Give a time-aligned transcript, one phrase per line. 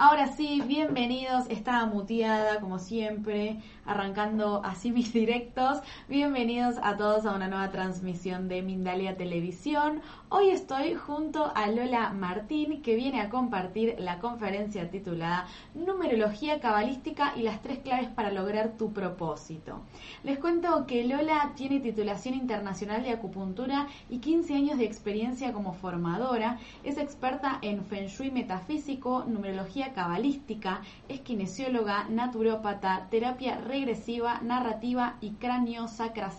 [0.00, 1.46] Ahora sí, bienvenidos.
[1.48, 5.80] Estaba muteada como siempre, arrancando así mis directos.
[6.08, 10.00] Bienvenidos a todos a una nueva transmisión de Mindalia Televisión.
[10.28, 17.32] Hoy estoy junto a Lola Martín que viene a compartir la conferencia titulada Numerología cabalística
[17.34, 19.80] y las tres claves para lograr tu propósito.
[20.22, 25.72] Les cuento que Lola tiene titulación internacional de acupuntura y 15 años de experiencia como
[25.72, 26.60] formadora.
[26.84, 35.32] Es experta en Feng Shui metafísico, numerología cabalística, es kinesióloga, naturópata, terapia regresiva, narrativa y
[35.32, 36.30] cráneo, sacra,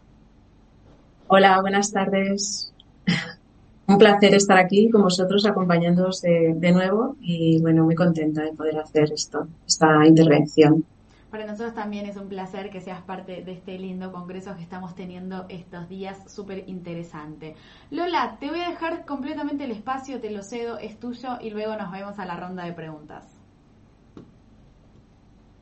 [1.28, 2.72] Hola, buenas tardes.
[3.88, 8.78] Un placer estar aquí con vosotros acompañándoos de, nuevo y bueno, muy contenta de poder
[8.78, 10.84] hacer esto, esta intervención.
[11.30, 14.94] Para nosotros también es un placer que seas parte de este lindo congreso que estamos
[14.94, 17.54] teniendo estos días, súper interesante.
[17.90, 21.76] Lola, te voy a dejar completamente el espacio, te lo cedo, es tuyo y luego
[21.76, 23.24] nos vemos a la ronda de preguntas.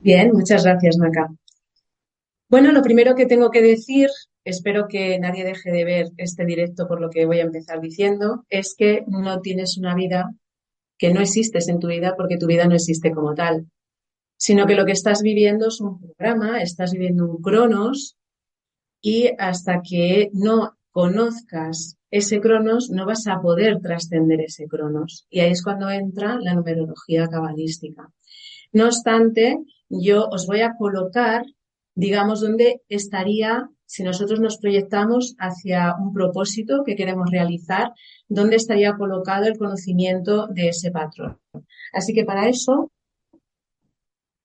[0.00, 1.28] Bien, muchas gracias, Maca.
[2.50, 4.11] Bueno, lo primero que tengo que decir
[4.44, 8.44] espero que nadie deje de ver este directo por lo que voy a empezar diciendo,
[8.50, 10.31] es que no tienes una vida,
[10.99, 13.67] que no existes en tu vida porque tu vida no existe como tal,
[14.37, 18.17] sino que lo que estás viviendo es un programa, estás viviendo un cronos
[19.00, 25.27] y hasta que no conozcas ese cronos no vas a poder trascender ese cronos.
[25.28, 28.09] Y ahí es cuando entra la numerología cabalística.
[28.73, 29.59] No obstante,
[29.89, 31.44] yo os voy a colocar,
[31.94, 37.93] digamos, dónde estaría si nosotros nos proyectamos hacia un propósito que queremos realizar,
[38.28, 41.39] ¿dónde estaría colocado el conocimiento de ese patrón?
[41.93, 42.91] Así que para eso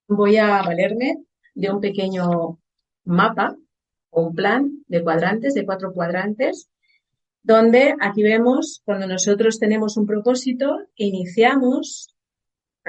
[0.09, 1.24] voy a valerme
[1.56, 2.59] de un pequeño
[3.06, 3.56] mapa
[4.09, 6.70] o un plan de cuadrantes, de cuatro cuadrantes,
[7.44, 12.14] donde aquí vemos cuando nosotros tenemos un propósito, iniciamos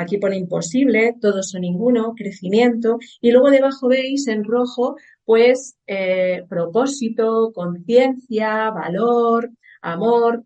[0.01, 2.99] Aquí pone imposible, todos o ninguno, crecimiento.
[3.21, 9.51] Y luego debajo veis en rojo, pues, eh, propósito, conciencia, valor,
[9.83, 10.45] amor.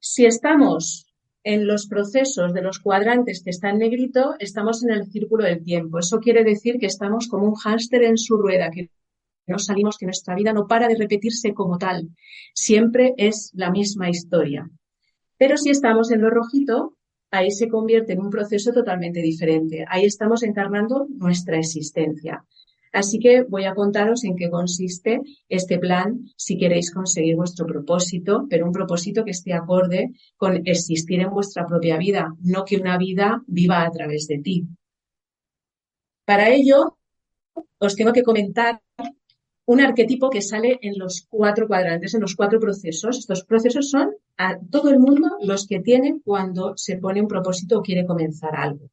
[0.00, 1.05] Si estamos
[1.46, 5.62] en los procesos de los cuadrantes que están en negrito, estamos en el círculo del
[5.62, 6.00] tiempo.
[6.00, 8.90] Eso quiere decir que estamos como un hámster en su rueda, que
[9.46, 12.08] no salimos, que nuestra vida no para de repetirse como tal.
[12.52, 14.68] Siempre es la misma historia.
[15.38, 16.96] Pero si estamos en lo rojito,
[17.30, 19.84] ahí se convierte en un proceso totalmente diferente.
[19.88, 22.44] Ahí estamos encarnando nuestra existencia.
[22.96, 25.20] Así que voy a contaros en qué consiste
[25.50, 31.20] este plan si queréis conseguir vuestro propósito, pero un propósito que esté acorde con existir
[31.20, 34.66] en vuestra propia vida, no que una vida viva a través de ti.
[36.24, 36.96] Para ello,
[37.78, 38.80] os tengo que comentar
[39.66, 43.18] un arquetipo que sale en los cuatro cuadrantes, en los cuatro procesos.
[43.18, 47.78] Estos procesos son a todo el mundo los que tienen cuando se pone un propósito
[47.78, 48.88] o quiere comenzar algo.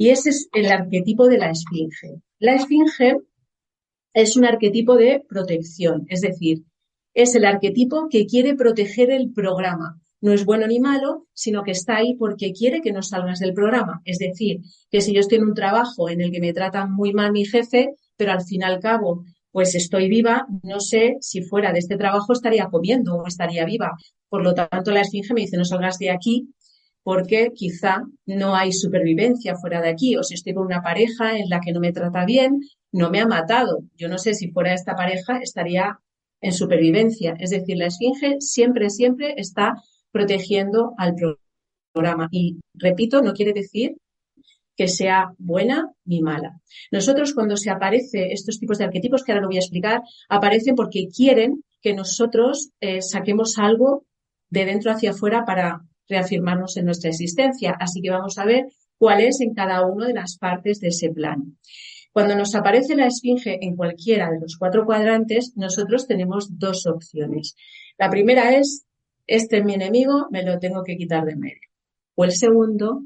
[0.00, 2.22] Y ese es el arquetipo de la esfinge.
[2.38, 3.18] La esfinge
[4.14, 6.64] es un arquetipo de protección, es decir,
[7.12, 10.00] es el arquetipo que quiere proteger el programa.
[10.22, 13.52] No es bueno ni malo, sino que está ahí porque quiere que no salgas del
[13.52, 14.00] programa.
[14.06, 17.12] Es decir, que si yo estoy en un trabajo en el que me tratan muy
[17.12, 21.42] mal mi jefe, pero al fin y al cabo pues estoy viva, no sé si
[21.42, 23.98] fuera de este trabajo estaría comiendo o estaría viva.
[24.30, 26.54] Por lo tanto, la esfinge me dice, no salgas de aquí
[27.02, 30.16] porque quizá no hay supervivencia fuera de aquí.
[30.16, 32.60] O si estoy con una pareja en la que no me trata bien,
[32.92, 33.84] no me ha matado.
[33.96, 35.98] Yo no sé si fuera esta pareja estaría
[36.40, 37.34] en supervivencia.
[37.38, 39.74] Es decir, la esfinge siempre, siempre está
[40.10, 41.14] protegiendo al
[41.92, 42.28] programa.
[42.30, 43.96] Y repito, no quiere decir
[44.76, 46.60] que sea buena ni mala.
[46.90, 50.74] Nosotros cuando se aparece estos tipos de arquetipos, que ahora lo voy a explicar, aparecen
[50.74, 54.06] porque quieren que nosotros eh, saquemos algo
[54.48, 57.76] de dentro hacia afuera para reafirmarnos en nuestra existencia.
[57.80, 58.66] Así que vamos a ver
[58.98, 61.56] cuál es en cada una de las partes de ese plan.
[62.12, 67.54] Cuando nos aparece la esfinge en cualquiera de los cuatro cuadrantes, nosotros tenemos dos opciones.
[67.96, 68.84] La primera es,
[69.26, 71.68] este es mi enemigo, me lo tengo que quitar de medio.
[72.16, 73.04] O el segundo,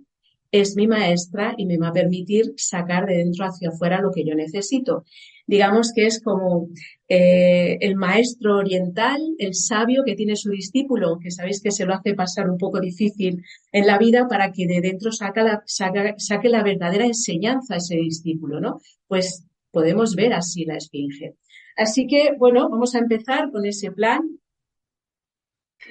[0.60, 4.24] es mi maestra y me va a permitir sacar de dentro hacia afuera lo que
[4.24, 5.04] yo necesito.
[5.48, 6.68] Digamos que es como
[7.08, 11.92] eh, el maestro oriental, el sabio que tiene su discípulo, que sabéis que se lo
[11.92, 13.42] hace pasar un poco difícil
[13.72, 18.60] en la vida para que de dentro la, saque la verdadera enseñanza a ese discípulo,
[18.60, 18.80] ¿no?
[19.08, 21.34] Pues podemos ver así la esfinge.
[21.76, 24.38] Así que, bueno, vamos a empezar con ese plan.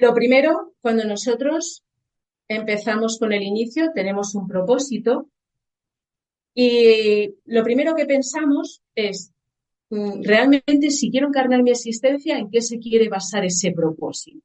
[0.00, 1.83] Lo primero, cuando nosotros
[2.48, 5.28] empezamos con el inicio, tenemos un propósito
[6.54, 9.32] y lo primero que pensamos es,
[9.90, 14.40] mm, realmente si quiero encarnar mi existencia, ¿en qué se quiere basar ese propósito?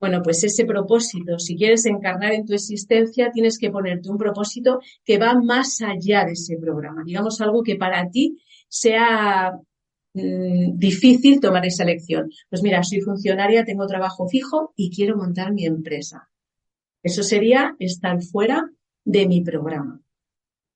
[0.00, 4.80] Bueno, pues ese propósito, si quieres encarnar en tu existencia, tienes que ponerte un propósito
[5.04, 7.02] que va más allá de ese programa.
[7.04, 8.38] Digamos algo que para ti
[8.68, 9.52] sea
[10.14, 12.30] mm, difícil tomar esa elección.
[12.48, 16.29] Pues mira, soy funcionaria, tengo trabajo fijo y quiero montar mi empresa.
[17.02, 18.70] Eso sería estar fuera
[19.04, 20.00] de mi programa.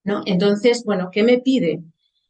[0.05, 0.23] ¿no?
[0.27, 1.83] Entonces, bueno, ¿qué me pide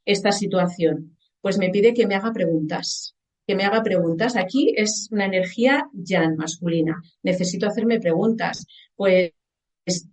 [0.05, 1.17] esta situación?
[1.41, 3.15] Pues me pide que me haga preguntas,
[3.47, 4.37] que me haga preguntas.
[4.37, 7.03] Aquí es una energía ya masculina.
[7.23, 8.67] Necesito hacerme preguntas.
[8.97, 9.33] Pues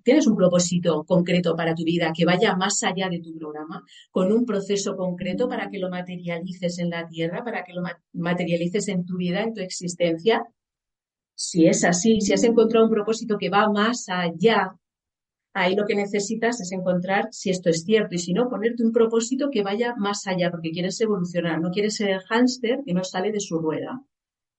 [0.03, 4.31] tienes un propósito concreto para tu vida que vaya más allá de tu programa, con
[4.31, 7.81] un proceso concreto para que lo materialices en la tierra, para que lo
[8.13, 10.43] materialices en tu vida, en tu existencia.
[11.43, 14.77] Si es así, si has encontrado un propósito que va más allá,
[15.53, 18.91] ahí lo que necesitas es encontrar si esto es cierto y si no, ponerte un
[18.91, 23.03] propósito que vaya más allá, porque quieres evolucionar, no quieres ser el hámster que no
[23.03, 24.03] sale de su rueda.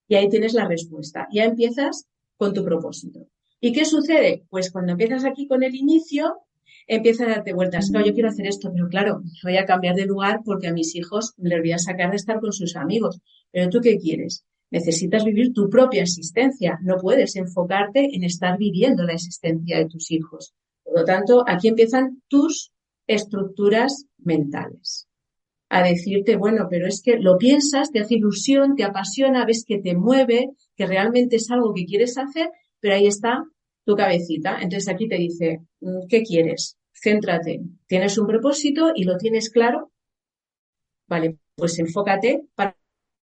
[0.08, 1.28] Y ahí tienes la respuesta.
[1.32, 3.28] Ya empiezas con tu propósito.
[3.60, 4.44] ¿Y qué sucede?
[4.50, 6.40] Pues cuando empiezas aquí con el inicio,
[6.88, 7.90] empieza a darte vueltas.
[7.92, 10.96] No, yo quiero hacer esto, pero claro, voy a cambiar de lugar porque a mis
[10.96, 13.20] hijos les voy a sacar de estar con sus amigos.
[13.52, 14.44] Pero tú qué quieres?
[14.72, 16.78] Necesitas vivir tu propia existencia.
[16.82, 20.54] No puedes enfocarte en estar viviendo la existencia de tus hijos.
[20.82, 22.72] Por lo tanto, aquí empiezan tus
[23.06, 25.08] estructuras mentales.
[25.68, 29.78] A decirte, bueno, pero es que lo piensas, te hace ilusión, te apasiona, ves que
[29.78, 32.48] te mueve, que realmente es algo que quieres hacer,
[32.80, 33.44] pero ahí está
[33.84, 34.56] tu cabecita.
[34.62, 36.78] Entonces aquí te dice, mm, ¿qué quieres?
[36.94, 37.60] Céntrate.
[37.86, 39.92] ¿Tienes un propósito y lo tienes claro?
[41.08, 42.74] Vale, pues enfócate para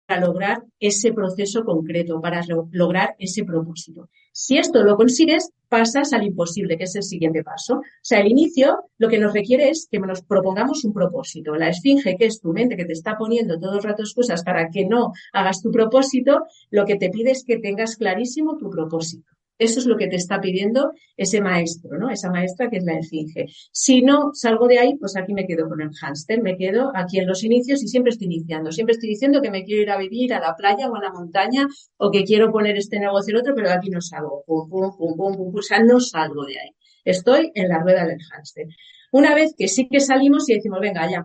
[0.08, 4.08] lograr ese proceso concreto, para lograr ese propósito.
[4.32, 7.76] Si esto lo consigues, pasas al imposible, que es el siguiente paso.
[7.76, 11.54] O sea, el inicio lo que nos requiere es que nos propongamos un propósito.
[11.56, 14.70] La esfinge, que es tu mente que te está poniendo todo el rato excusas para
[14.70, 19.35] que no hagas tu propósito, lo que te pide es que tengas clarísimo tu propósito.
[19.58, 22.10] Eso es lo que te está pidiendo ese maestro, ¿no?
[22.10, 23.46] Esa maestra que es la esfinge.
[23.72, 27.18] Si no salgo de ahí, pues aquí me quedo con el hámster, me quedo aquí
[27.18, 28.70] en los inicios y siempre estoy iniciando.
[28.70, 31.10] Siempre estoy diciendo que me quiero ir a vivir a la playa o a la
[31.10, 31.66] montaña
[31.96, 34.44] o que quiero poner este negocio el otro, pero aquí no salgo.
[34.46, 36.70] Pum, pum, pum, pum, pum, o sea, no salgo de ahí.
[37.04, 38.66] Estoy en la rueda del hámster.
[39.12, 41.24] Una vez que sí que salimos y decimos, venga, ya,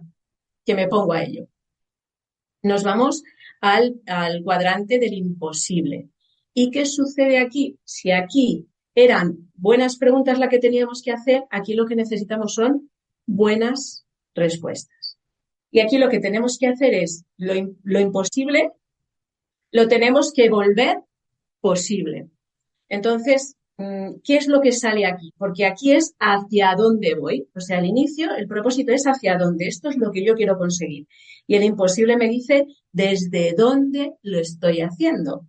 [0.65, 1.48] que me pongo a ello.
[2.63, 3.24] Nos vamos
[3.60, 4.00] al
[4.44, 6.10] cuadrante del imposible.
[6.53, 7.77] ¿Y qué sucede aquí?
[7.86, 12.89] Si aquí eran buenas preguntas la que teníamos que hacer, aquí lo que necesitamos son
[13.25, 14.05] buenas
[14.36, 15.17] respuestas.
[15.72, 17.55] Y aquí lo que tenemos que hacer es lo,
[18.00, 18.72] imposible,
[19.72, 20.98] lo tenemos que volver
[21.62, 22.27] posible.
[22.89, 25.31] Entonces, mm, ¿qué es lo que sale aquí?
[25.38, 27.48] Porque aquí es hacia dónde voy.
[27.55, 29.67] O sea, al inicio el propósito es hacia dónde.
[29.67, 31.08] Esto es lo que yo quiero conseguir.
[31.48, 35.48] Y el imposible me dice desde dónde lo estoy haciendo.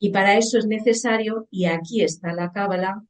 [0.00, 3.04] Y para eso es necesario, y aquí está la cábala,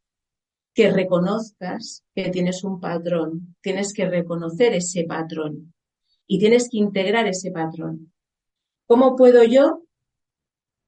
[0.74, 3.56] que reconozcas que tienes un patrón.
[3.60, 5.72] Tienes que reconocer ese patrón
[6.26, 8.12] y tienes que integrar ese patrón.
[8.86, 9.82] ¿Cómo puedo yo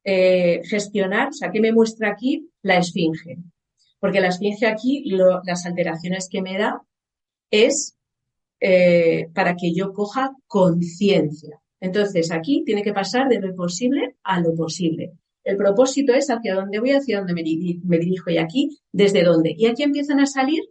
[0.05, 1.29] eh, gestionar?
[1.29, 3.39] O sea, ¿qué me muestra aquí la esfinge?
[4.01, 5.05] Porque la esfinge aquí,
[5.45, 6.83] las alteraciones que me da
[7.51, 7.97] es
[8.61, 11.61] eh, para que yo coja conciencia.
[11.81, 15.13] Entonces, aquí tiene que pasar de lo imposible a lo posible.
[15.45, 19.55] El propósito es hacia dónde voy, hacia dónde me, dirijo y aquí, desde dónde.
[19.57, 20.63] Y aquí empiezan a salir,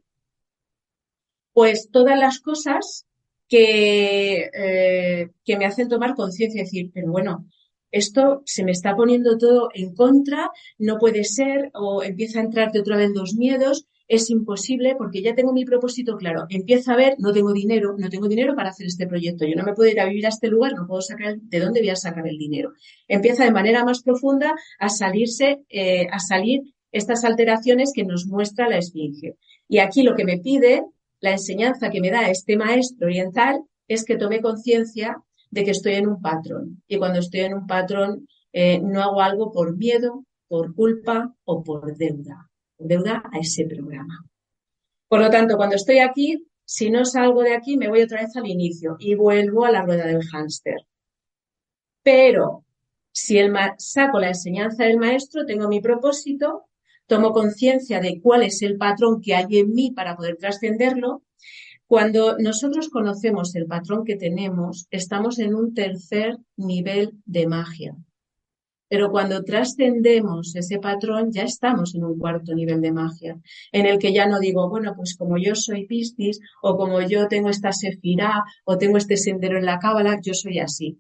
[1.54, 3.06] pues, todas las cosas
[3.48, 7.46] que, eh, que me hacen tomar conciencia y decir, pero bueno,
[7.92, 12.80] esto se me está poniendo todo en contra, no puede ser, o empieza a entrarte
[12.80, 16.46] otra vez los miedos, es imposible porque ya tengo mi propósito claro.
[16.50, 19.46] Empieza a ver, no tengo dinero, no tengo dinero para hacer este proyecto.
[19.46, 21.80] Yo no me puedo ir a vivir a este lugar, no puedo sacar, ¿de dónde
[21.80, 22.74] voy a sacar el dinero?
[23.08, 26.60] Empieza de manera más profunda a salirse, eh, a salir
[26.92, 29.38] estas alteraciones que nos muestra la esfinge.
[29.70, 30.84] Y aquí lo que me pide,
[31.22, 35.94] la enseñanza que me da este maestro oriental, es que tome conciencia de que estoy
[35.94, 36.84] en un patrón.
[36.86, 41.64] Y cuando estoy en un patrón, eh, no hago algo por miedo, por culpa o
[41.64, 42.51] por deuda
[42.84, 44.26] deuda a ese programa.
[45.08, 48.36] Por lo tanto, cuando estoy aquí, si no salgo de aquí, me voy otra vez
[48.36, 50.86] al inicio y vuelvo a la rueda del hámster.
[52.04, 52.64] Pero
[53.12, 56.66] si el saco la enseñanza del maestro, tengo mi propósito,
[57.08, 61.24] tomo conciencia de cuál es el patrón que hay en mí para poder trascenderlo.
[61.88, 67.98] Cuando nosotros conocemos el patrón que tenemos, estamos en un tercer nivel de magia.
[68.92, 73.40] Pero cuando trascendemos ese patrón, ya estamos en un cuarto nivel de magia,
[73.72, 77.30] en el que ya no digo, bueno, pues como yo soy Piscis, o como yo
[77.30, 81.00] tengo esta sefirá, o tengo este sendero en la cábala, yo soy así.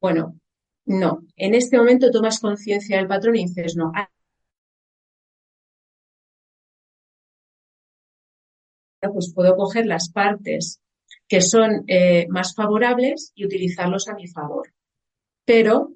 [0.00, 0.40] Bueno,
[0.86, 1.20] no.
[1.36, 3.92] En este momento tomas conciencia del patrón y dices, no,
[9.12, 10.80] pues puedo coger las partes
[11.28, 14.72] que son eh, más favorables y utilizarlos a mi favor.
[15.44, 15.92] Pero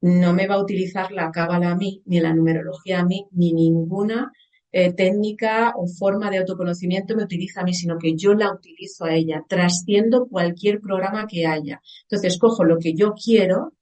[0.00, 3.52] no me va a utilizar la cábala a mí, ni la numerología a mí, ni
[3.52, 4.32] ninguna
[4.72, 9.04] eh, técnica o forma de autoconocimiento me utiliza a mí, sino que yo la utilizo
[9.04, 11.80] a ella, trasciendo cualquier programa que haya.
[12.02, 13.72] Entonces, cojo lo que yo quiero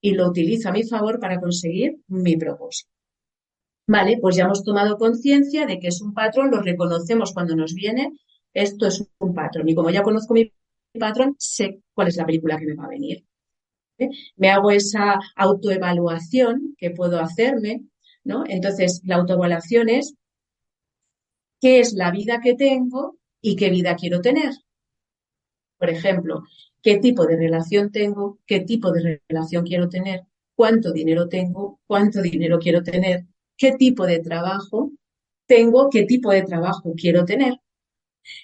[0.00, 2.90] y lo utilizo a mi favor para conseguir mi propósito.
[3.88, 7.74] Vale, pues ya hemos tomado conciencia de que es un patrón, lo reconocemos cuando nos
[7.74, 8.12] viene,
[8.52, 9.68] esto es un patrón.
[9.68, 10.52] Y como ya conozco mi
[10.98, 13.24] patrón, sé cuál es la película que me va a venir.
[14.36, 17.84] Me hago esa autoevaluación que puedo hacerme,
[18.24, 18.44] ¿no?
[18.46, 20.14] Entonces, la autoevaluación es
[21.60, 24.52] qué es la vida que tengo y qué vida quiero tener.
[25.78, 26.42] Por ejemplo,
[26.82, 30.22] qué tipo de relación tengo, qué tipo de relación quiero tener,
[30.54, 33.26] cuánto dinero tengo, cuánto dinero quiero tener,
[33.56, 34.92] qué tipo de trabajo
[35.46, 37.54] tengo, qué tipo de trabajo quiero tener.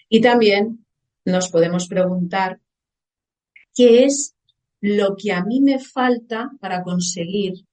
[0.09, 0.85] Y también
[1.25, 2.61] nos podemos preguntar
[3.75, 4.35] qué es
[4.83, 7.65] lo que a mí me falta para conseguir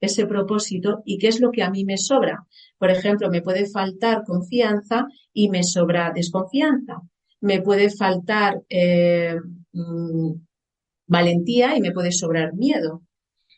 [0.00, 2.44] ese propósito y qué es lo que a mí me sobra.
[2.76, 7.00] Por ejemplo, me puede faltar confianza y me sobra desconfianza.
[7.40, 9.36] Me puede faltar eh,
[9.72, 10.32] mm,
[11.06, 13.02] valentía y me puede sobrar miedo.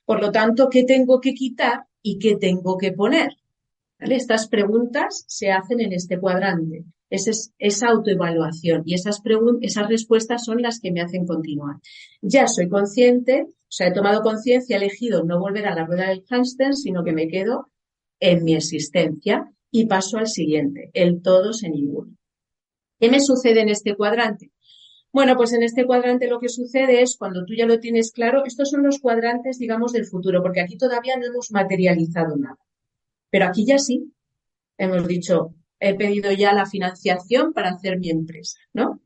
[0.04, 3.30] Por lo tanto, ¿qué tengo que quitar y qué tengo que poner?
[3.98, 6.84] Estas preguntas se hacen en este cuadrante.
[7.14, 9.22] Es esa autoevaluación y esas,
[9.60, 11.76] esas respuestas son las que me hacen continuar.
[12.20, 16.08] Ya soy consciente, o sea, he tomado conciencia, he elegido no volver a la rueda
[16.08, 17.70] del hámster, sino que me quedo
[18.18, 22.16] en mi existencia y paso al siguiente, el todos en ninguno.
[22.98, 24.50] ¿Qué me sucede en este cuadrante?
[25.12, 28.44] Bueno, pues en este cuadrante lo que sucede es cuando tú ya lo tienes claro,
[28.44, 32.58] estos son los cuadrantes, digamos, del futuro, porque aquí todavía no hemos materializado nada.
[33.30, 34.12] Pero aquí ya sí.
[34.76, 35.54] Hemos dicho,
[35.84, 39.00] he pedido ya la financiación para hacer mi empresa, ¿no?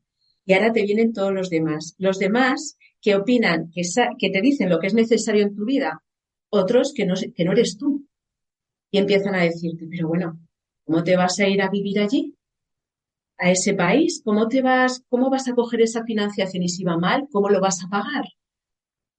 [0.44, 1.94] Y ahora te vienen todos los demás.
[1.98, 3.82] Los demás que opinan, que,
[4.30, 6.02] te dicen lo que es necesario en tu vida,
[6.50, 8.06] otros que no, que no eres tú.
[8.90, 10.40] Y empiezan a decirte, pero bueno,
[10.84, 12.34] ¿cómo te vas a ir a vivir allí?
[13.36, 14.22] ¿A ese país?
[14.24, 16.62] ¿Cómo te vas, cómo vas a coger esa financiación?
[16.62, 18.24] Y si va mal, ¿cómo lo vas a pagar?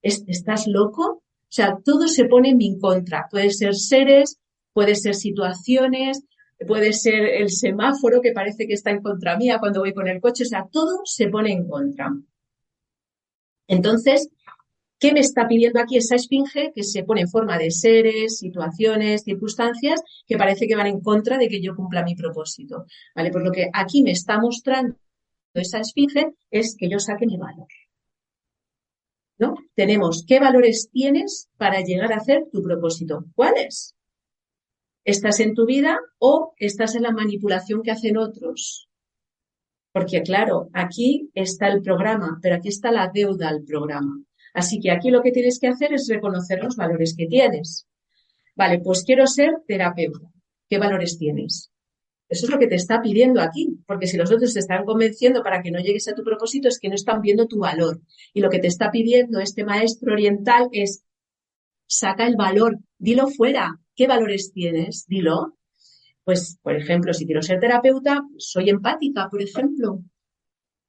[0.02, 1.04] ¿Estás loco?
[1.04, 3.28] O sea, todo se pone en mi contra.
[3.30, 4.40] Puede ser seres,
[4.74, 6.24] puede ser situaciones,
[6.68, 10.20] puede ser el semáforo que parece que está en contra mía cuando voy con el
[10.20, 12.12] coche, o sea, todo se pone en contra.
[13.68, 14.30] Entonces,
[15.00, 19.24] ¿qué me está pidiendo aquí esa esfinge que se pone en forma de seres, situaciones,
[19.24, 22.86] circunstancias que parece que van en contra de que yo cumpla mi propósito?
[23.16, 23.32] ¿Vale?
[23.32, 24.98] Por lo que aquí me está mostrando
[25.54, 27.68] esa esfinge es que yo saque mi valor.
[29.38, 29.56] ¿No?
[29.74, 33.24] Tenemos qué valores tienes para llegar a hacer tu propósito.
[33.36, 33.96] ¿Cuáles?
[35.04, 38.90] ¿Estás en tu vida o estás en la manipulación que hacen otros?
[39.92, 44.22] Porque claro, aquí está el programa, pero aquí está la deuda al programa.
[44.54, 47.88] Así que aquí lo que tienes que hacer es reconocer los valores que tienes.
[48.56, 50.28] Vale, pues quiero ser terapeuta.
[50.70, 51.72] ¿Qué valores tienes?
[52.28, 55.42] Eso es lo que te está pidiendo aquí, porque si los otros te están convenciendo
[55.42, 58.02] para que no llegues a tu propósito es que no están viendo tu valor.
[58.34, 61.04] Y lo que te está pidiendo este maestro oriental es
[61.88, 65.06] saca el valor, dilo fuera, ¿Qué valores tienes?
[65.08, 65.58] Dilo.
[66.24, 70.00] Pues, por ejemplo, si quiero ser terapeuta, soy empática, por ejemplo.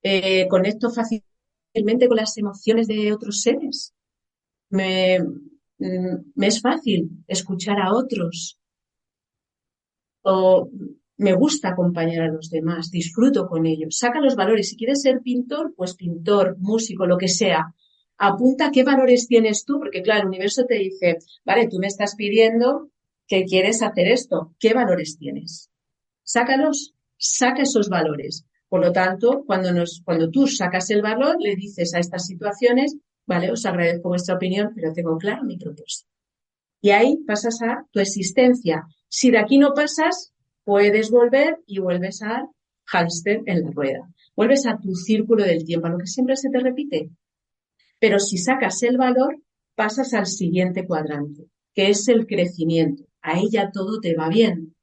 [0.00, 3.96] Eh, conecto fácilmente con las emociones de otros seres.
[4.68, 5.18] Me,
[5.78, 8.60] me es fácil escuchar a otros.
[10.22, 10.70] O
[11.16, 13.98] me gusta acompañar a los demás, disfruto con ellos.
[13.98, 14.68] Saca los valores.
[14.68, 17.74] Si quieres ser pintor, pues pintor, músico, lo que sea.
[18.18, 22.14] Apunta qué valores tienes tú, porque claro, el universo te dice, vale, tú me estás
[22.14, 22.88] pidiendo
[23.30, 25.70] que quieres hacer esto, ¿qué valores tienes?
[26.24, 28.44] Sácalos, saca esos valores.
[28.68, 29.68] Por lo tanto, cuando,
[30.04, 32.96] cuando tú sacas el valor, le dices a estas situaciones,
[33.26, 36.10] vale, os agradezco vuestra opinión, pero tengo claro mi propósito.
[36.80, 38.82] Y ahí pasas a tu existencia.
[39.08, 40.32] Si de aquí no pasas,
[40.64, 42.48] puedes volver y vuelves al
[42.86, 44.10] hámster en la rueda.
[44.34, 47.10] Vuelves a tu círculo del tiempo, a lo que siempre se te repite.
[48.00, 49.40] Pero si sacas el valor,
[49.76, 53.09] pasas al siguiente cuadrante, que es el crecimiento.
[53.22, 54.74] Ahí ya todo te va bien.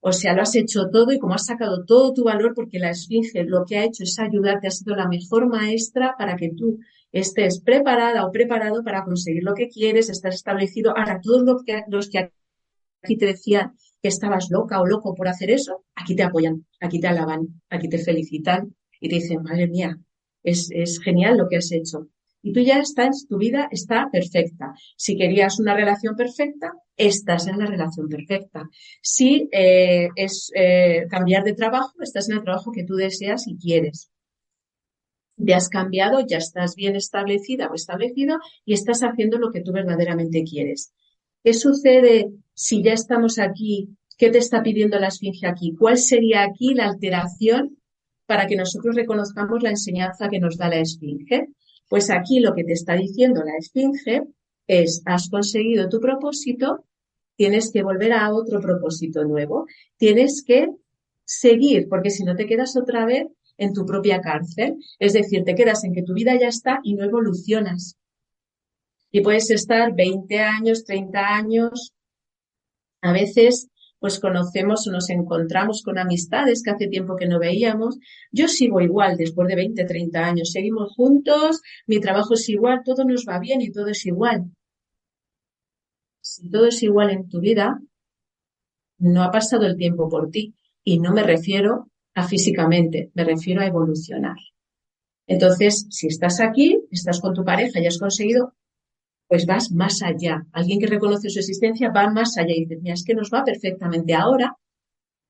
[0.00, 2.90] O sea, lo has hecho todo y como has sacado todo tu valor, porque la
[2.90, 6.80] esfinge lo que ha hecho es ayudarte, ha sido la mejor maestra para que tú
[7.12, 10.96] estés preparada o preparado para conseguir lo que quieres, estás establecido.
[10.96, 12.32] Ahora, todos los que, los que
[13.02, 16.98] aquí te decían que estabas loca o loco por hacer eso, aquí te apoyan, aquí
[16.98, 19.98] te alaban, aquí te felicitan y te dicen, madre mía,
[20.42, 22.08] es, es genial lo que has hecho.
[22.42, 24.74] Y tú ya estás, tu vida está perfecta.
[24.96, 26.72] Si querías una relación perfecta,
[27.06, 28.68] estás en la relación perfecta.
[29.00, 33.56] Si eh, es eh, cambiar de trabajo, estás en el trabajo que tú deseas y
[33.56, 34.10] quieres.
[35.44, 39.72] Te has cambiado, ya estás bien establecida o establecido y estás haciendo lo que tú
[39.72, 40.92] verdaderamente quieres.
[41.42, 43.88] ¿Qué sucede si ya estamos aquí?
[44.16, 45.74] ¿Qué te está pidiendo la esfinge aquí?
[45.76, 47.78] ¿Cuál sería aquí la alteración
[48.26, 51.48] para que nosotros reconozcamos la enseñanza que nos da la esfinge?
[51.88, 54.22] Pues aquí lo que te está diciendo la esfinge
[54.68, 56.84] es, has conseguido tu propósito,
[57.36, 60.68] tienes que volver a otro propósito nuevo, tienes que
[61.24, 65.54] seguir, porque si no te quedas otra vez en tu propia cárcel, es decir, te
[65.54, 67.96] quedas en que tu vida ya está y no evolucionas.
[69.10, 71.92] Y puedes estar 20 años, 30 años,
[73.02, 73.68] a veces
[74.02, 77.98] pues conocemos o nos encontramos con amistades que hace tiempo que no veíamos.
[78.32, 80.50] Yo sigo igual después de 20, 30 años.
[80.50, 84.46] Seguimos juntos, mi trabajo es igual, todo nos va bien y todo es igual.
[86.36, 87.78] Si todo es igual en tu vida,
[88.98, 90.54] no ha pasado el tiempo por ti.
[90.84, 94.36] Y no me refiero a físicamente, me refiero a evolucionar.
[95.26, 98.54] Entonces, si estás aquí, estás con tu pareja y has conseguido
[99.28, 100.44] pues vas más allá.
[100.52, 103.42] Alguien que reconoce su existencia va más allá y dice, mira, es que nos va
[103.42, 104.12] perfectamente.
[104.12, 104.58] Ahora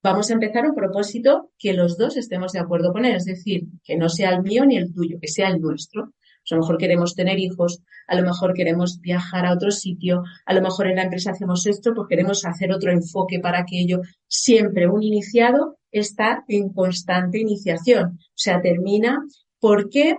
[0.03, 3.69] vamos a empezar un propósito que los dos estemos de acuerdo con él, es decir,
[3.85, 6.15] que no sea el mío ni el tuyo, que sea el nuestro.
[6.53, 10.55] A lo mejor queremos tener hijos, a lo mejor queremos viajar a otro sitio, a
[10.55, 14.01] lo mejor en la empresa hacemos esto, pues queremos hacer otro enfoque para aquello.
[14.29, 18.19] Siempre un iniciado está en constante iniciación.
[18.21, 19.25] O sea, termina.
[19.59, 20.19] ¿Por qué?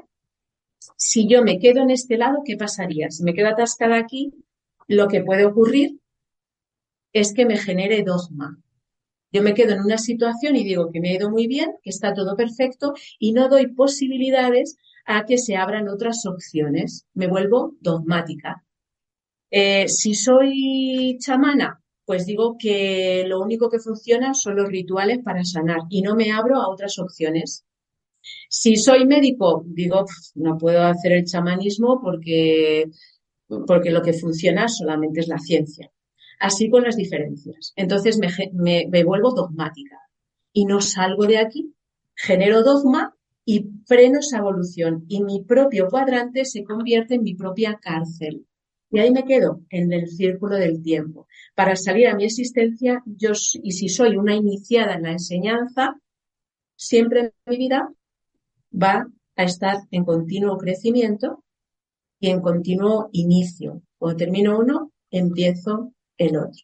[0.98, 3.12] si yo me quedo en este lado, ¿qué pasaría?
[3.12, 4.34] Si me quedo atascada aquí,
[4.88, 6.00] lo que puede ocurrir
[7.12, 8.58] es que me genere dogma.
[9.32, 11.90] Yo me quedo en una situación y digo que me ha ido muy bien, que
[11.90, 17.06] está todo perfecto y no doy posibilidades a que se abran otras opciones.
[17.14, 18.64] Me vuelvo dogmática.
[19.50, 25.44] Eh, si soy chamana, pues digo que lo único que funciona son los rituales para
[25.44, 27.66] sanar y no me abro a otras opciones.
[28.50, 32.86] Si soy médico, digo, no puedo hacer el chamanismo porque,
[33.68, 35.92] porque lo que funciona solamente es la ciencia.
[36.40, 37.74] Así con las diferencias.
[37.76, 39.98] Entonces me, me vuelvo dogmática
[40.52, 41.74] y no salgo de aquí,
[42.16, 47.78] genero dogma y freno esa evolución y mi propio cuadrante se convierte en mi propia
[47.82, 48.46] cárcel.
[48.90, 51.28] Y ahí me quedo en el círculo del tiempo.
[51.56, 53.32] Para salir a mi existencia, yo,
[53.64, 56.00] y si soy una iniciada en la enseñanza,
[56.76, 57.92] siempre en mi vida
[58.72, 61.44] va a estar en continuo crecimiento
[62.20, 63.82] y en continuo inicio.
[63.98, 66.64] Cuando termino uno, empiezo el otro.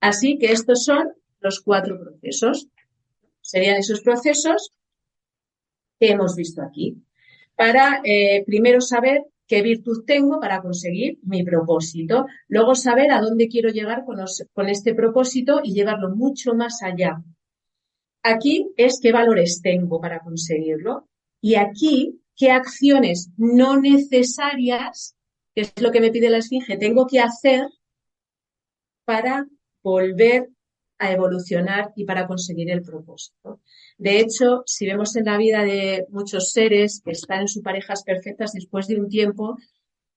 [0.00, 2.66] Así que estos son los cuatro procesos.
[3.40, 4.72] Serían esos procesos
[6.00, 6.96] que hemos visto aquí.
[7.54, 12.26] Para eh, primero saber qué virtud tengo para conseguir mi propósito.
[12.48, 17.22] Luego saber a dónde quiero llegar con este propósito y llevarlo mucho más allá
[18.22, 21.08] Aquí es qué valores tengo para conseguirlo
[21.40, 25.16] y aquí qué acciones no necesarias,
[25.54, 27.66] que es lo que me pide la esfinge, tengo que hacer
[29.06, 29.46] para
[29.82, 30.50] volver
[31.00, 33.60] a evolucionar y para conseguir el propósito.
[33.98, 38.04] De hecho, si vemos en la vida de muchos seres que están en sus parejas
[38.04, 39.56] perfectas, después de un tiempo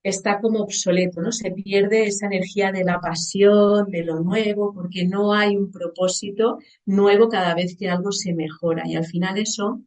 [0.03, 1.31] está como obsoleto, ¿no?
[1.31, 6.59] Se pierde esa energía de la pasión, de lo nuevo, porque no hay un propósito
[6.85, 9.81] nuevo cada vez que algo se mejora y al final eso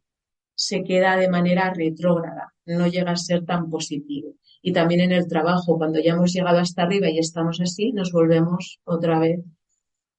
[0.55, 4.35] se queda de manera retrógrada, no llega a ser tan positivo.
[4.63, 8.11] Y también en el trabajo, cuando ya hemos llegado hasta arriba y estamos así, nos
[8.11, 9.41] volvemos otra vez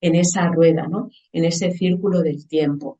[0.02, 1.10] en esa rueda, ¿no?
[1.32, 3.00] En ese círculo del tiempo.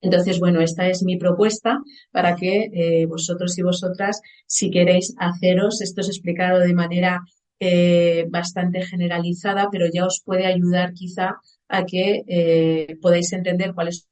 [0.00, 1.78] Entonces, bueno, esta es mi propuesta
[2.10, 7.22] para que eh, vosotros y vosotras, si queréis haceros, esto es explicado de manera
[7.58, 11.36] eh, bastante generalizada, pero ya os puede ayudar quizá
[11.68, 14.06] a que eh, podáis entender cuáles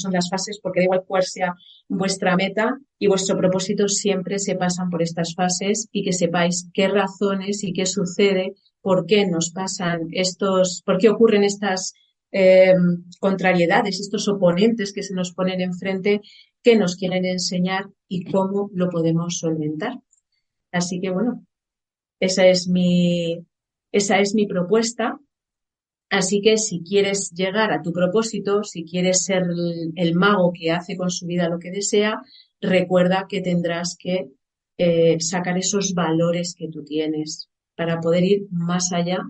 [0.00, 1.54] son las fases, porque da igual cuál sea
[1.88, 6.88] vuestra meta y vuestro propósito, siempre se pasan por estas fases y que sepáis qué
[6.88, 11.94] razones y qué sucede, por qué nos pasan estos, por qué ocurren estas
[12.32, 12.74] eh,
[13.18, 16.20] contrariedades, estos oponentes que se nos ponen enfrente,
[16.62, 19.98] que nos quieren enseñar y cómo lo podemos solventar.
[20.72, 21.44] Así que bueno,
[22.20, 23.46] esa es mi,
[23.92, 25.18] esa es mi propuesta.
[26.10, 29.44] Así que si quieres llegar a tu propósito, si quieres ser
[29.94, 32.20] el, mago que hace con su vida lo que desea,
[32.60, 34.28] recuerda que tendrás que
[34.76, 39.20] eh, sacar esos valores que tú tienes para poder ir más allá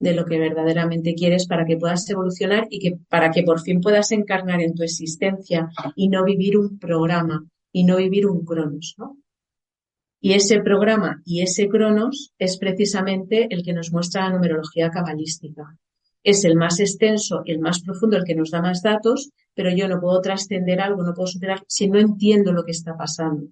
[0.00, 3.80] de lo que verdaderamente quieres para que puedas evolucionar y que para que por fin
[3.80, 8.94] puedas encarnar en tu existencia y no vivir un programa y no vivir un cronos,
[8.96, 9.18] ¿no?
[10.20, 15.76] Y ese programa y ese cronos es precisamente el que nos muestra la numerología cabalística.
[16.24, 19.86] Es el más extenso, el más profundo, el que nos da más datos, pero yo
[19.86, 23.46] no puedo trascender algo, no puedo superar si no entiendo lo que está pasando.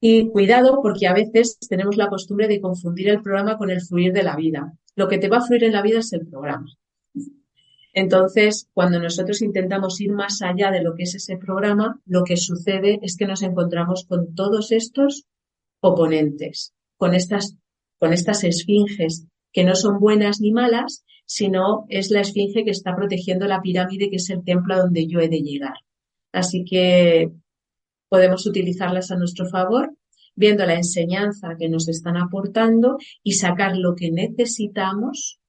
[0.00, 4.12] Y cuidado porque a veces tenemos la costumbre de confundir el programa con el fluir
[4.12, 4.72] de la vida.
[4.96, 6.66] Lo que te va a fluir en la vida es el programa.
[7.92, 12.36] Entonces, cuando nosotros intentamos ir más allá de lo que es ese programa, lo que
[12.36, 15.26] sucede es que nos encontramos con todos estos
[15.80, 17.56] oponentes, con estas,
[17.98, 22.94] con estas esfinges que no son buenas ni malas, sino es la esfinge que está
[22.94, 25.74] protegiendo la pirámide, que es el templo a donde yo he de llegar.
[26.32, 27.30] Así que
[28.08, 29.94] podemos utilizarlas a nuestro favor,
[30.34, 35.40] viendo la enseñanza que nos están aportando y sacar lo que necesitamos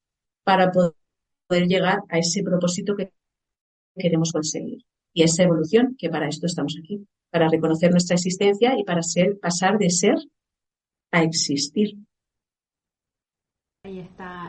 [0.43, 3.11] para poder llegar a ese propósito que
[3.95, 4.83] queremos conseguir.
[5.13, 9.39] Y esa evolución, que para esto estamos aquí para reconocer nuestra existencia y para ser,
[9.39, 10.15] pasar de ser
[11.11, 11.97] a existir.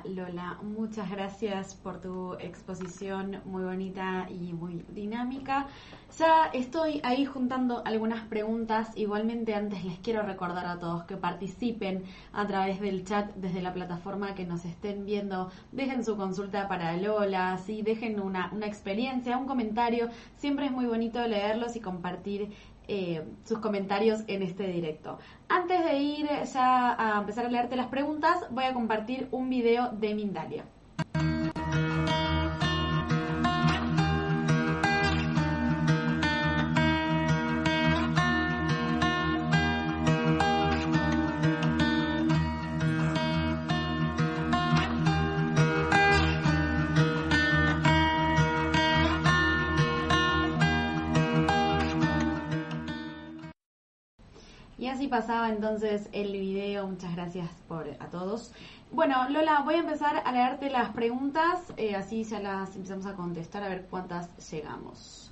[0.06, 5.66] Lola, muchas gracias por tu exposición muy bonita y muy dinámica.
[6.18, 12.04] Ya estoy ahí juntando algunas preguntas, igualmente antes les quiero recordar a todos que participen
[12.32, 16.96] a través del chat desde la plataforma que nos estén viendo, dejen su consulta para
[16.96, 17.82] Lola, ¿sí?
[17.82, 22.52] dejen una, una experiencia, un comentario, siempre es muy bonito leerlos y compartir
[22.88, 25.18] eh, sus comentarios en este directo.
[25.48, 29.90] Antes de ir ya a empezar a leerte las preguntas, voy a compartir un video
[29.90, 30.64] de Mindalia.
[55.14, 56.88] Pasaba entonces el video.
[56.88, 58.52] Muchas gracias por a todos.
[58.90, 63.14] Bueno, Lola, voy a empezar a leerte las preguntas, eh, así ya las empezamos a
[63.14, 65.30] contestar a ver cuántas llegamos.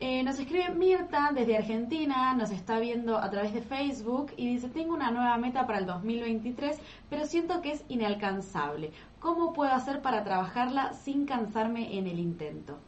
[0.00, 4.70] Eh, nos escribe Mirta desde Argentina, nos está viendo a través de Facebook y dice,
[4.70, 6.78] tengo una nueva meta para el 2023,
[7.10, 8.90] pero siento que es inalcanzable.
[9.18, 12.78] ¿Cómo puedo hacer para trabajarla sin cansarme en el intento?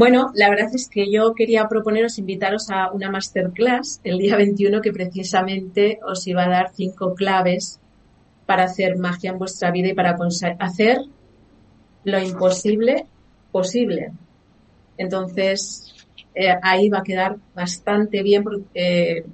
[0.00, 4.80] Bueno, la verdad es que yo quería proponeros invitaros a una masterclass el día 21
[4.80, 7.78] que precisamente os iba a dar cinco claves
[8.46, 10.16] para hacer magia en vuestra vida y para
[10.58, 11.00] hacer
[12.04, 13.04] lo imposible
[13.52, 14.12] posible.
[14.96, 15.94] Entonces,
[16.34, 19.26] eh, ahí va a quedar bastante bien porque,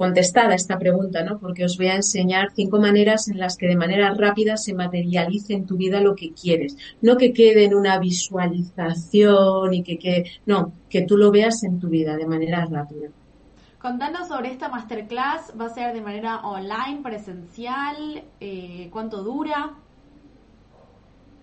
[0.00, 1.38] contestada esta pregunta, ¿no?
[1.38, 5.52] Porque os voy a enseñar cinco maneras en las que de manera rápida se materialice
[5.52, 6.74] en tu vida lo que quieres.
[7.02, 11.78] No que quede en una visualización y que, que no, que tú lo veas en
[11.78, 13.10] tu vida de manera rápida.
[13.78, 18.24] Contanos sobre esta masterclass, ¿va a ser de manera online, presencial?
[18.40, 19.74] Eh, ¿Cuánto dura?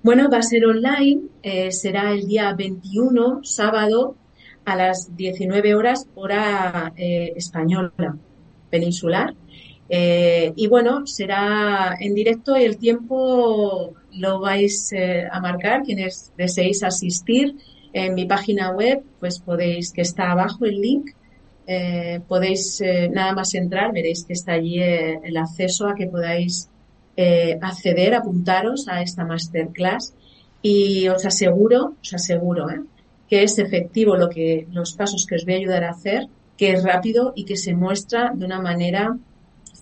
[0.02, 4.16] Bueno, va a ser online, eh, será el día 21, sábado,
[4.66, 8.18] a las 19 horas, hora eh, española
[8.70, 9.34] peninsular.
[9.90, 16.34] Eh, y bueno, será en directo y el tiempo lo vais eh, a marcar quienes
[16.38, 17.56] deseéis asistir.
[17.94, 21.12] En mi página web, pues podéis, que está abajo el link,
[21.66, 26.70] eh, podéis nada más entrar, veréis que está allí el acceso a que podáis
[27.62, 30.14] acceder, apuntaros a esta masterclass
[30.62, 32.68] y os aseguro, os aseguro,
[33.28, 36.72] que es efectivo lo que, los pasos que os voy a ayudar a hacer que
[36.72, 39.18] es rápido y que se muestra de una manera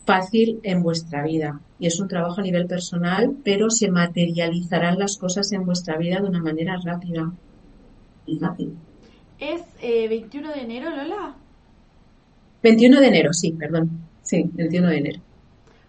[0.06, 1.60] fácil en vuestra vida.
[1.80, 6.20] Y es un trabajo a nivel personal, pero se materializarán las cosas en vuestra vida
[6.20, 7.32] de una manera rápida
[8.26, 8.76] y fácil.
[9.40, 11.36] ¿Es 21 eh, de enero, Lola?
[12.64, 13.90] 21 de enero, sí, perdón.
[14.22, 15.22] Sí, 21 de enero.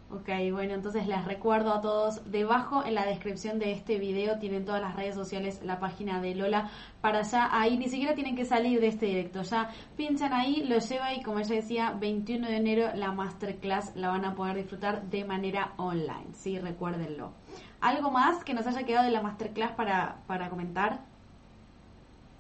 [0.09, 4.65] Ok, bueno, entonces les recuerdo a todos, debajo en la descripción de este video tienen
[4.65, 8.45] todas las redes sociales, la página de Lola, para allá, ahí ni siquiera tienen que
[8.45, 12.57] salir de este directo, ya pinchan ahí, lo lleva y como ella decía, 21 de
[12.57, 17.33] enero la masterclass la van a poder disfrutar de manera online, sí, recuérdenlo.
[17.81, 21.01] ¿Algo más que nos haya quedado de la masterclass para, para comentar?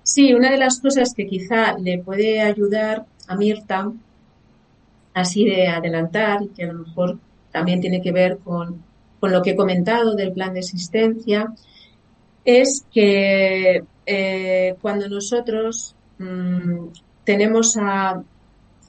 [0.04, 3.90] Sí, una de las cosas que quizá le puede ayudar a Mirta,
[5.14, 7.18] así de adelantar, que a lo mejor
[7.56, 8.84] también tiene que ver con,
[9.22, 11.54] lo que he comentado del plan de existencia,
[12.44, 16.88] es que eh, cuando nosotros mm,
[17.24, 18.22] tenemos a,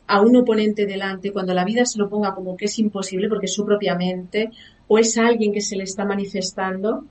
[0.05, 3.45] a, un oponente delante, cuando la vida se lo ponga como que es imposible porque
[3.45, 4.51] es su propia mente
[4.89, 7.05] o es alguien que se le está manifestando,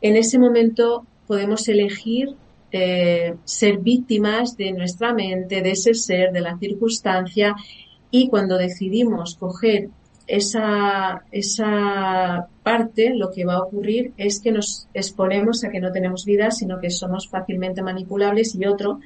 [0.00, 2.36] en ese momento podemos elegir
[2.70, 7.56] eh, ser víctimas de nuestra mente, de ese ser, de la circunstancia
[8.12, 9.90] y cuando decidimos coger
[10.28, 15.90] esa, esa parte, lo que va a ocurrir es que nos exponemos a que no
[15.90, 19.00] tenemos vida, sino que somos fácilmente manipulables y otro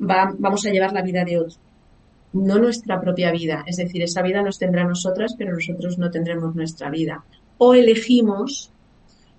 [0.00, 1.58] va, vamos a llevar la vida de otro.
[2.32, 3.64] No nuestra propia vida.
[3.66, 7.24] Es decir, esa vida nos tendrá nosotras, pero nosotros no tendremos nuestra vida.
[7.58, 8.70] O elegimos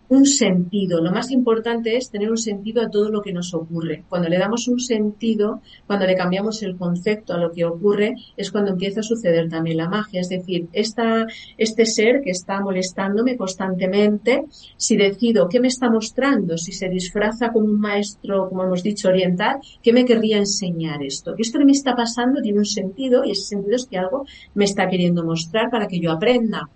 [0.10, 1.02] un sentido.
[1.02, 4.04] Lo más importante es tener un sentido a todo lo que nos ocurre.
[4.10, 8.52] Cuando le damos un sentido, cuando le cambiamos el concepto a lo que ocurre, es
[8.52, 10.22] cuando empieza a suceder también la magia.
[10.22, 14.46] Es decir, esta, este ser que está molestándome constantemente,
[14.78, 19.10] si decido qué me está mostrando, si se disfraza como un maestro, como hemos dicho,
[19.10, 21.36] oriental, ¿qué me querría enseñar esto?
[21.38, 24.66] Esto que me está pasando tiene un sentido y ese sentido es que algo me
[24.66, 26.68] está queriendo mostrar para que yo aprenda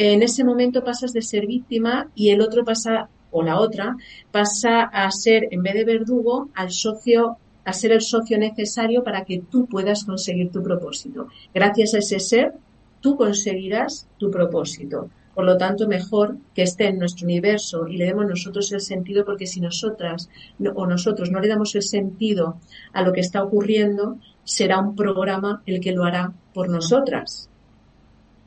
[0.00, 3.96] en ese momento pasas de ser víctima y el otro pasa, o la otra,
[4.30, 9.24] pasa a ser, en vez de verdugo, al socio, a ser el socio necesario para
[9.24, 11.26] que tú puedas conseguir tu propósito.
[11.52, 12.52] Gracias a ese ser,
[13.00, 15.10] tú conseguirás tu propósito.
[15.34, 19.24] Por lo tanto, mejor que esté en nuestro universo y le demos nosotros el sentido,
[19.24, 20.30] porque si nosotras
[20.76, 22.60] o nosotros no le damos el sentido
[22.92, 27.50] a lo que está ocurriendo, será un programa el que lo hará por nosotras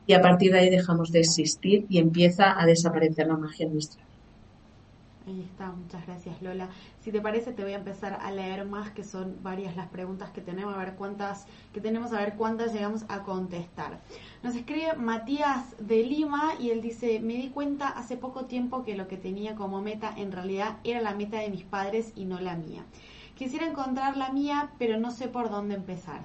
[0.08, 4.02] y a partir de ahí dejamos de existir y empieza a desaparecer la magia nuestra.
[5.28, 6.70] Ahí está, muchas gracias Lola.
[7.00, 10.32] Si te parece te voy a empezar a leer más, que son varias las preguntas
[10.32, 14.00] que tenemos, a ver cuántas, que tenemos, a ver cuántas llegamos a contestar.
[14.42, 18.98] Nos escribe Matías de Lima y él dice, me di cuenta hace poco tiempo que
[18.98, 22.40] lo que tenía como meta en realidad era la meta de mis padres y no
[22.40, 22.84] la mía.
[23.38, 26.22] Quisiera encontrar la mía, pero no sé por dónde empezar.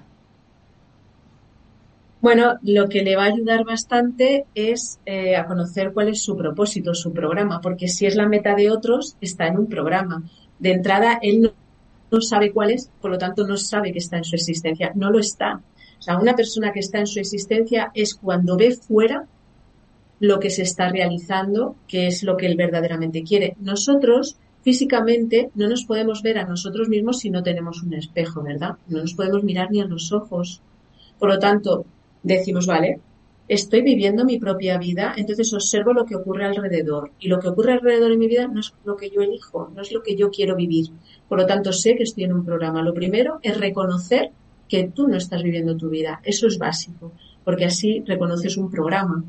[2.19, 6.35] Bueno, lo que le va a ayudar bastante es eh, a conocer cuál es su
[6.35, 10.23] propósito, su programa, porque si es la meta de otros, está en un programa.
[10.57, 11.51] De entrada, él no,
[12.09, 14.91] no sabe cuál es, por lo tanto, no sabe que está en su existencia.
[14.95, 15.61] No lo está.
[15.99, 19.27] O sea, una persona que está en su existencia es cuando ve fuera
[20.19, 23.55] lo que se está realizando, que es lo que él verdaderamente quiere.
[23.59, 28.77] Nosotros, físicamente, no nos podemos ver a nosotros mismos si no tenemos un espejo, ¿verdad?
[28.87, 30.61] No nos podemos mirar ni a los ojos.
[31.19, 31.85] Por lo tanto,
[32.23, 32.99] decimos, vale,
[33.47, 37.11] estoy viviendo mi propia vida, entonces observo lo que ocurre alrededor.
[37.19, 39.81] Y lo que ocurre alrededor en mi vida no es lo que yo elijo, no
[39.81, 40.87] es lo que yo quiero vivir.
[41.27, 42.81] Por lo tanto, sé que estoy en un programa.
[42.81, 44.31] Lo primero es reconocer
[44.67, 46.19] que tú no estás viviendo tu vida.
[46.23, 49.23] Eso es básico, porque así reconoces un programa.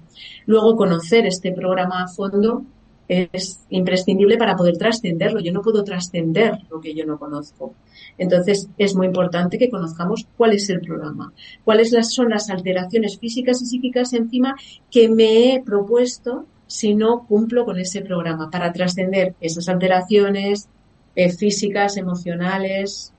[0.47, 2.65] Luego, conocer este programa a fondo
[3.09, 5.41] es imprescindible para poder trascenderlo.
[5.41, 7.75] Yo no puedo trascender lo que yo no conozco.
[8.19, 11.33] Entonces, es muy importante que conozcamos cuál es el programa,
[11.65, 14.57] cuáles son las alteraciones físicas y psíquicas encima
[14.91, 20.69] que me he propuesto si no cumplo con ese programa para trascender esas alteraciones
[21.17, 23.13] eh, físicas, emocionales,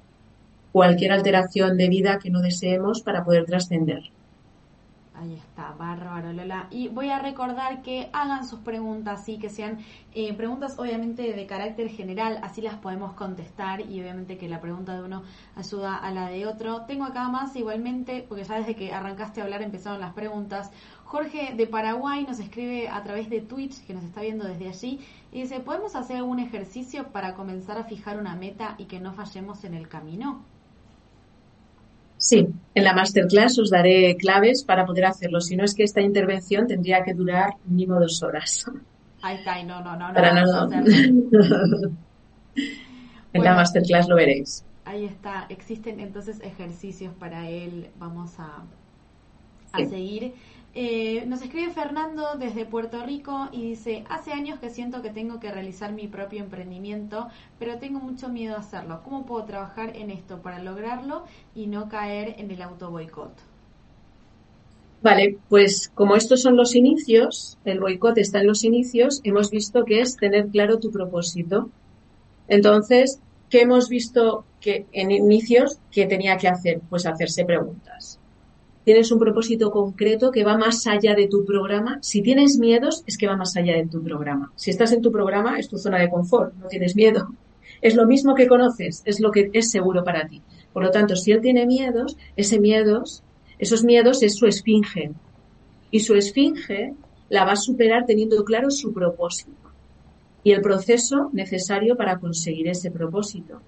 [0.71, 4.12] cualquier alteración de vida que no deseemos para poder trascender.
[5.19, 6.67] Ahí está, bárbaro Lola.
[6.71, 9.79] Y voy a recordar que hagan sus preguntas, sí, que sean
[10.13, 14.95] eh, preguntas obviamente de carácter general, así las podemos contestar y obviamente que la pregunta
[14.95, 15.23] de uno
[15.58, 16.86] ayuda a la de otro.
[16.86, 20.71] Tengo acá más igualmente, porque ya desde que arrancaste a hablar empezaron las preguntas.
[21.03, 25.01] Jorge de Paraguay nos escribe a través de Twitch, que nos está viendo desde allí,
[25.34, 29.12] y dice, ¿podemos hacer algún ejercicio para comenzar a fijar una meta y que no
[29.12, 30.45] fallemos en el camino?
[32.19, 35.39] Sí, en la masterclass os daré claves para poder hacerlo.
[35.39, 38.65] Si no es que esta intervención tendría que durar mínimo dos horas.
[39.21, 40.13] Ahí está, no, no, no.
[40.13, 40.69] Para no,
[43.34, 44.65] en la masterclass lo veréis.
[44.84, 45.45] Ahí está.
[45.47, 47.89] Existen entonces ejercicios para él.
[47.97, 48.63] Vamos a,
[49.71, 50.34] a seguir.
[50.75, 55.39] Eh, nos escribe Fernando desde Puerto Rico y dice, hace años que siento que tengo
[55.39, 57.27] que realizar mi propio emprendimiento,
[57.58, 59.01] pero tengo mucho miedo a hacerlo.
[59.03, 61.23] ¿Cómo puedo trabajar en esto para lograrlo
[61.55, 63.32] y no caer en el auto boicot?
[65.01, 69.86] Vale, pues como estos son los inicios, el boicot está en los inicios, hemos visto
[69.86, 71.69] que es tener claro tu propósito.
[72.47, 76.82] Entonces, ¿qué hemos visto que en inicios que tenía que hacer?
[76.89, 78.18] Pues hacerse preguntas.
[78.89, 81.99] Tienes un propósito concreto que va más allá de tu programa.
[82.02, 84.52] Si tienes miedos, es que va más allá de tu programa.
[84.56, 87.28] Si estás en tu programa, es tu zona de confort, no tienes miedo.
[87.84, 90.41] Es lo mismo que conoces, es lo que es seguro para ti.
[90.73, 93.21] Por lo tanto, si él tiene miedos, ese miedos
[93.60, 95.12] esos miedos es su esfinge.
[95.91, 96.95] Y su esfinge
[97.30, 99.52] la va a superar teniendo claro su propósito
[100.43, 103.62] y el proceso necesario para conseguir ese propósito.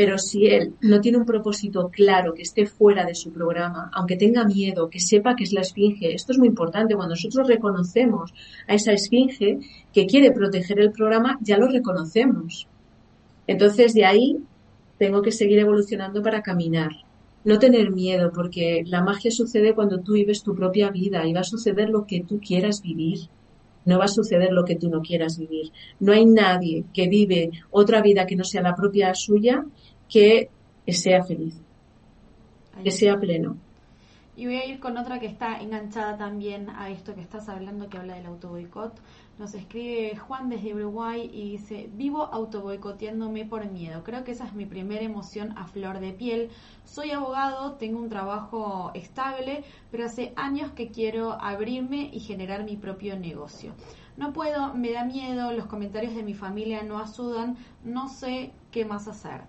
[0.00, 4.16] Pero si él no tiene un propósito claro, que esté fuera de su programa, aunque
[4.16, 8.32] tenga miedo, que sepa que es la esfinge, esto es muy importante, cuando nosotros reconocemos
[8.66, 9.58] a esa esfinge
[9.92, 12.66] que quiere proteger el programa, ya lo reconocemos.
[13.46, 14.38] Entonces de ahí
[14.96, 16.92] tengo que seguir evolucionando para caminar
[17.44, 21.40] no tener miedo, porque la magia sucede cuando tú vives tu propia vida y va
[21.40, 23.28] a suceder lo que tú quieras vivir.
[23.84, 25.72] No va a suceder lo que tú no quieras vivir.
[25.98, 29.64] No hay nadie que vive otra vida que no sea la propia suya
[30.08, 30.50] que
[30.88, 31.54] sea feliz,
[32.82, 33.56] que sea pleno.
[34.40, 37.90] Y voy a ir con otra que está enganchada también a esto que estás hablando,
[37.90, 38.98] que habla del autoboicot.
[39.38, 44.02] Nos escribe Juan desde Uruguay y dice, vivo autoboicoteándome por miedo.
[44.02, 46.48] Creo que esa es mi primera emoción a flor de piel.
[46.86, 52.78] Soy abogado, tengo un trabajo estable, pero hace años que quiero abrirme y generar mi
[52.78, 53.74] propio negocio.
[54.16, 58.86] No puedo, me da miedo, los comentarios de mi familia no ayudan, no sé qué
[58.86, 59.42] más hacer.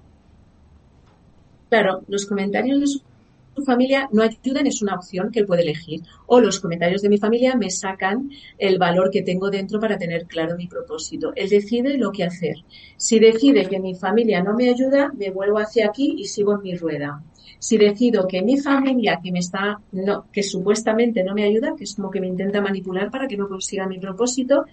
[1.70, 3.11] Claro, los comentarios de su
[3.54, 6.02] tu familia no ayudan es una opción que él puede elegir.
[6.28, 10.26] O los comentarios de mi familia me sacan el valor que tengo dentro para tener
[10.26, 11.34] claro mi propósito.
[11.36, 12.58] Él decide lo que hacer.
[12.98, 16.62] Si decide que mi familia no me ayuda, me vuelvo hacia aquí y sigo en
[16.62, 17.24] mi rueda.
[17.60, 21.84] Si decido que mi familia que me está, no, que supuestamente no me ayuda, que
[21.84, 24.66] es como que me intenta manipular para que no consiga mi propósito,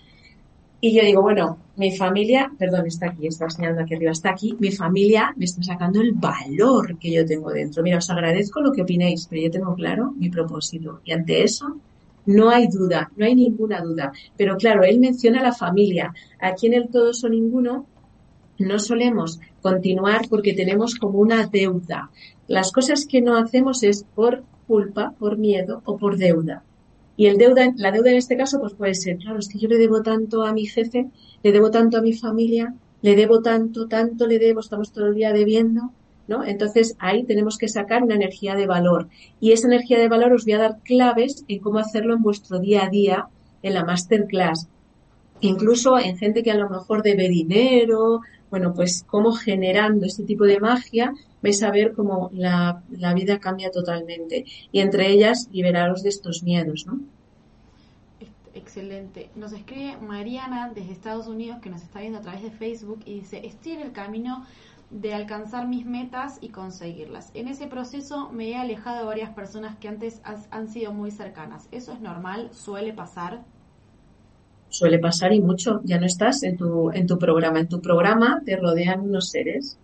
[0.81, 4.57] y yo digo, bueno, mi familia, perdón, está aquí, está señalando aquí arriba, está aquí,
[4.61, 7.83] mi familia me está sacando el valor que yo tengo dentro.
[7.83, 11.01] Mira, os agradezco lo que opinéis, pero yo tengo claro mi propósito.
[11.05, 11.81] Y ante eso,
[12.27, 14.13] no hay duda, no hay ninguna duda.
[14.37, 16.15] Pero claro, él menciona la familia.
[16.41, 17.87] Aquí en el todos o ninguno
[18.59, 22.11] no solemos continuar porque tenemos como una deuda.
[22.47, 26.63] Las cosas que no hacemos es por culpa, por miedo o por deuda.
[27.19, 29.67] Y el deuda, la deuda en este caso, pues puede ser, claro, es que yo
[29.67, 31.11] le debo tanto a mi jefe,
[31.43, 35.17] le debo tanto a mi familia, le debo tanto, tanto le debo, estamos todo el
[35.17, 35.91] día debiendo,
[36.29, 36.45] ¿no?
[36.45, 39.09] Entonces ahí tenemos que sacar una energía de valor.
[39.41, 42.61] Y esa energía de valor os voy a dar claves en cómo hacerlo en vuestro
[42.61, 43.27] día a día
[43.63, 44.69] en la masterclass.
[45.41, 48.21] Incluso en gente que a lo mejor debe dinero,
[48.51, 52.83] bueno, pues cómo generando este tipo de magia vais a ver cómo la,
[53.15, 54.45] vida cambia totalmente.
[54.73, 57.01] Y entre ellas, liberaros de estos miedos, ¿no?
[58.55, 59.31] Excelente.
[59.37, 63.21] Nos escribe Mariana desde Estados Unidos que nos está viendo a través de Facebook y
[63.21, 64.45] dice, estoy en el camino
[64.91, 67.31] de alcanzar mis metas y conseguirlas.
[67.35, 71.69] En ese proceso me he alejado de varias personas que antes han sido muy cercanas.
[71.71, 72.51] ¿Eso es normal?
[72.53, 73.45] ¿Suele pasar?
[74.69, 75.81] Suele pasar y mucho.
[75.85, 77.61] Ya no estás en tu, en tu programa.
[77.61, 79.79] En tu programa te rodean unos seres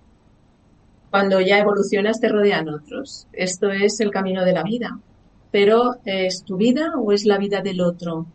[1.14, 3.28] cuando ya evolucionas te rodean otros.
[3.32, 4.98] Esto es el camino de la vida.
[5.52, 8.26] Pero ¿es tu vida o es la vida del otro?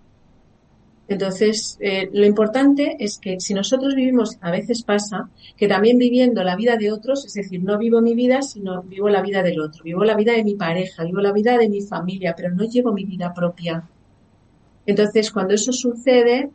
[1.10, 6.42] Entonces, eh, lo importante es que si nosotros vivimos, a veces pasa, que también viviendo
[6.42, 9.60] la vida de otros, es decir, no vivo mi vida, sino vivo la vida del
[9.60, 12.64] otro, vivo la vida de mi pareja, vivo la vida de mi familia, pero no
[12.64, 13.84] llevo mi vida propia.
[14.90, 16.50] Entonces, cuando eso sucede,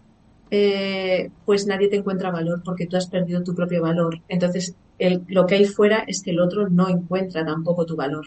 [0.50, 4.22] eh, pues nadie te encuentra valor porque tú has perdido tu propio valor.
[4.28, 4.74] Entonces,
[5.28, 8.26] lo que hay fuera es que el otro no encuentra tampoco tu valor.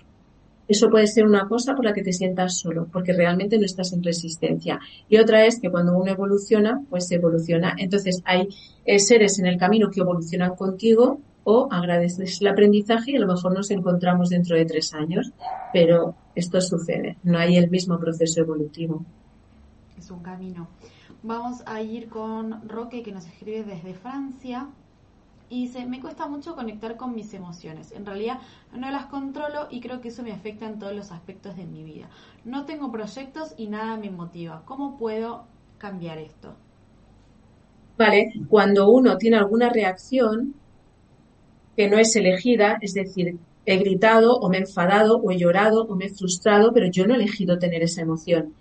[0.66, 3.92] Eso puede ser una cosa por la que te sientas solo, porque realmente no estás
[3.92, 4.80] en resistencia.
[5.10, 7.76] Y otra es que cuando uno evoluciona, pues se evoluciona.
[7.78, 8.48] Entonces hay
[8.86, 13.28] eh, seres en el camino que evolucionan contigo o agradeces el aprendizaje y a lo
[13.28, 15.34] mejor nos encontramos dentro de tres años,
[15.74, 19.06] pero esto sucede, no hay el mismo proceso evolutivo.
[19.98, 20.68] Es un camino.
[21.24, 24.68] Vamos a ir con Roque que nos escribe desde Francia
[25.50, 27.92] y dice, me cuesta mucho conectar con mis emociones.
[27.92, 28.40] En realidad
[28.74, 31.84] no las controlo y creo que eso me afecta en todos los aspectos de mi
[31.84, 32.10] vida.
[32.44, 34.62] No tengo proyectos y nada me motiva.
[34.66, 35.46] ¿Cómo puedo
[35.78, 36.54] cambiar esto?
[37.98, 40.54] Vale, cuando uno tiene alguna reacción
[41.76, 45.86] que no es elegida, es decir, he gritado o me he enfadado o he llorado
[45.86, 48.54] o me he frustrado, pero yo no he elegido tener esa emoción.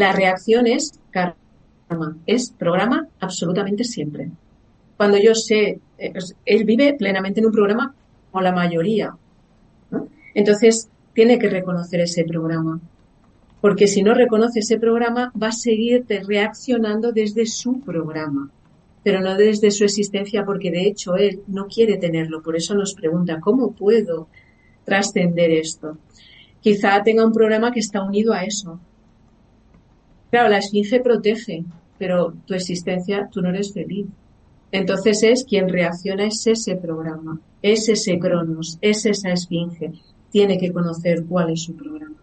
[0.00, 0.98] La reacción es
[2.24, 4.30] es programa absolutamente siempre.
[4.96, 6.12] Cuando yo sé, eh,
[6.46, 7.94] él vive plenamente en un programa
[8.30, 9.14] como la mayoría.
[10.32, 12.80] Entonces, tiene que reconocer ese programa.
[13.60, 18.50] Porque si no reconoce ese programa, va a seguir reaccionando desde su programa,
[19.04, 22.40] pero no desde su existencia, porque de hecho él no quiere tenerlo.
[22.40, 24.28] Por eso nos pregunta, ¿cómo puedo
[24.86, 25.98] trascender esto?
[26.62, 28.80] Quizá tenga un programa que está unido a eso.
[30.30, 31.64] Claro, la esfinge protege,
[31.98, 34.06] pero tu existencia, tú no eres feliz.
[34.72, 39.92] Entonces es quien reacciona, es ese programa, es ese cronos, es esa esfinge.
[40.30, 42.16] Tiene que conocer cuál es su programa.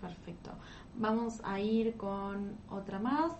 [0.00, 0.52] Perfecto.
[0.96, 3.32] Vamos a ir con otra más.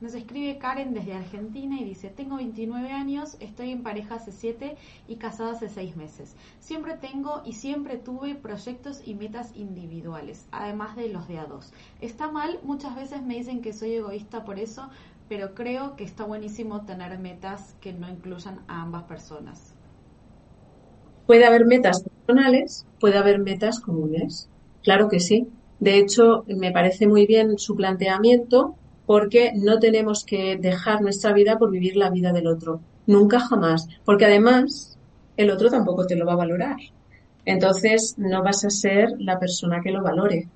[0.00, 4.78] Nos escribe Karen desde Argentina y dice, tengo 29 años, estoy en pareja hace 7
[5.06, 6.36] y casada hace 6 meses.
[6.58, 11.74] Siempre tengo y siempre tuve proyectos y metas individuales, además de los de a dos.
[12.00, 14.88] Está mal, muchas veces me dicen que soy egoísta por eso,
[15.28, 19.74] pero creo que está buenísimo tener metas que no incluyan a ambas personas.
[21.26, 24.48] Puede haber metas personales, puede haber metas comunes.
[24.82, 25.46] Claro que sí.
[25.78, 28.76] De hecho, me parece muy bien su planteamiento
[29.10, 32.80] porque no tenemos que dejar nuestra vida por vivir la vida del otro.
[33.08, 33.88] Nunca jamás.
[34.04, 34.96] Porque además
[35.36, 36.76] el otro tampoco te lo va a valorar.
[37.44, 40.46] Entonces no vas a ser la persona que lo valore.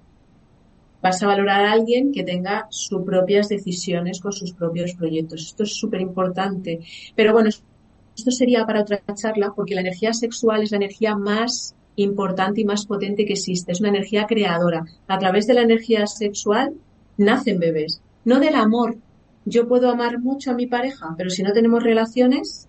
[1.03, 5.43] Vas a valorar a alguien que tenga sus propias decisiones con sus propios proyectos.
[5.43, 6.79] Esto es súper importante.
[7.17, 11.75] Pero bueno, esto sería para otra charla porque la energía sexual es la energía más
[11.97, 13.73] importante y más potente que existe.
[13.73, 14.85] Es una energía creadora.
[15.09, 16.75] A través de la energía sexual
[17.17, 18.97] nacen bebés no del amor.
[19.45, 22.69] Yo puedo amar mucho a mi pareja, pero si no tenemos relaciones,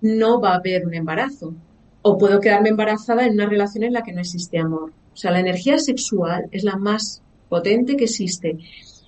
[0.00, 1.54] no va a haber un embarazo.
[2.02, 4.92] O puedo quedarme embarazada en una relación en la que no existe amor.
[5.12, 8.58] O sea, la energía sexual es la más potente que existe.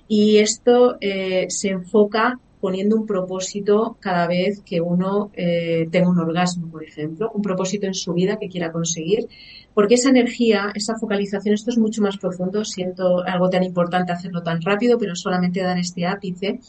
[0.08, 6.18] Y esto eh, se enfoca poniendo un propósito cada vez que uno eh, tenga un
[6.18, 9.28] orgasmo, por ejemplo, un propósito en su vida que quiera conseguir
[9.74, 14.42] porque esa energía, esa focalización, esto es mucho más profundo, siento algo tan importante hacerlo
[14.42, 16.60] tan rápido, pero solamente dar este ápice.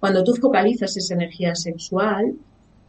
[0.00, 2.34] Cuando tú focalizas esa energía sexual,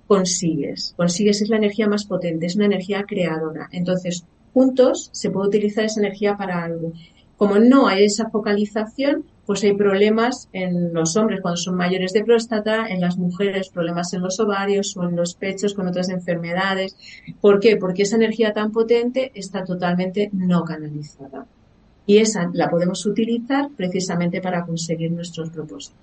[0.08, 3.70] consigues, consigues, es la energía más potente, es una energía creadora.
[3.72, 6.94] Entonces, juntos se puede utilizar esa energía para algo.
[7.38, 12.24] Como no hay esa focalización, pues hay problemas en los hombres cuando son mayores de
[12.24, 16.96] próstata, en las mujeres problemas en los ovarios o en los pechos con otras enfermedades.
[17.42, 17.78] ¿Por qué?
[17.78, 21.46] Porque esa energía tan potente está totalmente no canalizada.
[22.06, 26.00] Y esa la podemos utilizar precisamente para conseguir nuestros propósitos.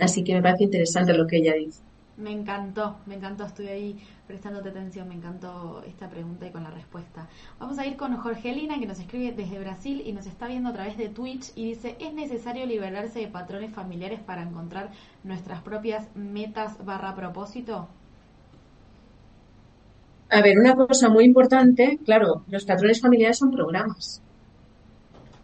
[0.00, 1.80] Así que me parece interesante lo que ella dice.
[2.16, 6.70] Me encantó, me encantó, estoy ahí prestándote atención, me encantó esta pregunta y con la
[6.70, 7.28] respuesta.
[7.58, 10.72] Vamos a ir con Jorgelina que nos escribe desde Brasil y nos está viendo a
[10.72, 14.90] través de Twitch y dice, ¿es necesario liberarse de patrones familiares para encontrar
[15.24, 17.88] nuestras propias metas barra propósito?
[20.28, 24.20] A ver, una cosa muy importante, claro, los patrones familiares son programas.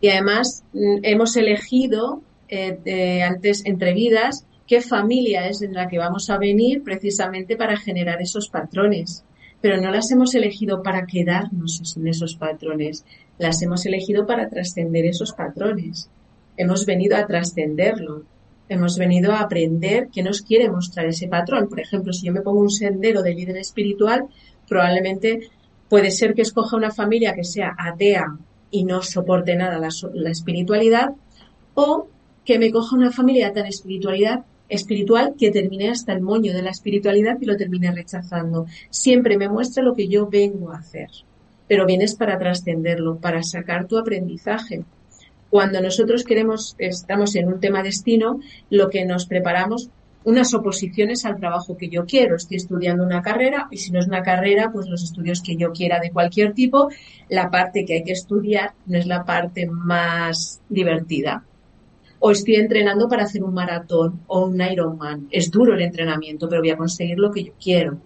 [0.00, 5.98] Y además mm, hemos elegido eh, antes entre vidas qué familia es en la que
[5.98, 9.24] vamos a venir precisamente para generar esos patrones.
[9.60, 13.04] Pero no las hemos elegido para quedarnos en esos patrones,
[13.38, 16.08] las hemos elegido para trascender esos patrones.
[16.56, 18.24] Hemos venido a trascenderlo,
[18.68, 21.68] hemos venido a aprender qué nos quiere mostrar ese patrón.
[21.68, 24.26] Por ejemplo, si yo me pongo un sendero de líder espiritual,
[24.68, 25.50] probablemente
[25.88, 28.36] puede ser que escoja una familia que sea atea
[28.70, 31.10] y no soporte nada la, la espiritualidad,
[31.74, 32.08] o
[32.44, 36.70] que me coja una familia tan espiritualidad espiritual que termine hasta el moño de la
[36.70, 38.66] espiritualidad y lo termine rechazando.
[38.88, 41.10] Siempre me muestra lo que yo vengo a hacer,
[41.68, 44.84] pero vienes para trascenderlo, para sacar tu aprendizaje.
[45.50, 49.90] Cuando nosotros queremos, estamos en un tema destino, lo que nos preparamos
[50.24, 52.36] unas oposiciones al trabajo que yo quiero.
[52.36, 55.72] Estoy estudiando una carrera y si no es una carrera, pues los estudios que yo
[55.72, 56.88] quiera de cualquier tipo,
[57.28, 61.44] la parte que hay que estudiar no es la parte más divertida
[62.24, 65.26] o estoy entrenando para hacer un maratón o un Ironman.
[65.32, 67.98] Es duro el entrenamiento, pero voy a conseguir lo que yo quiero.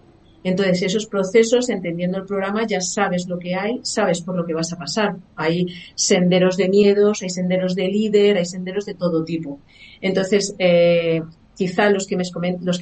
[0.43, 4.55] Entonces, esos procesos, entendiendo el programa, ya sabes lo que hay, sabes por lo que
[4.55, 5.17] vas a pasar.
[5.35, 9.59] Hay senderos de miedos, hay senderos de líder, hay senderos de todo tipo.
[10.01, 11.21] Entonces, eh,
[11.57, 12.15] quizá los que,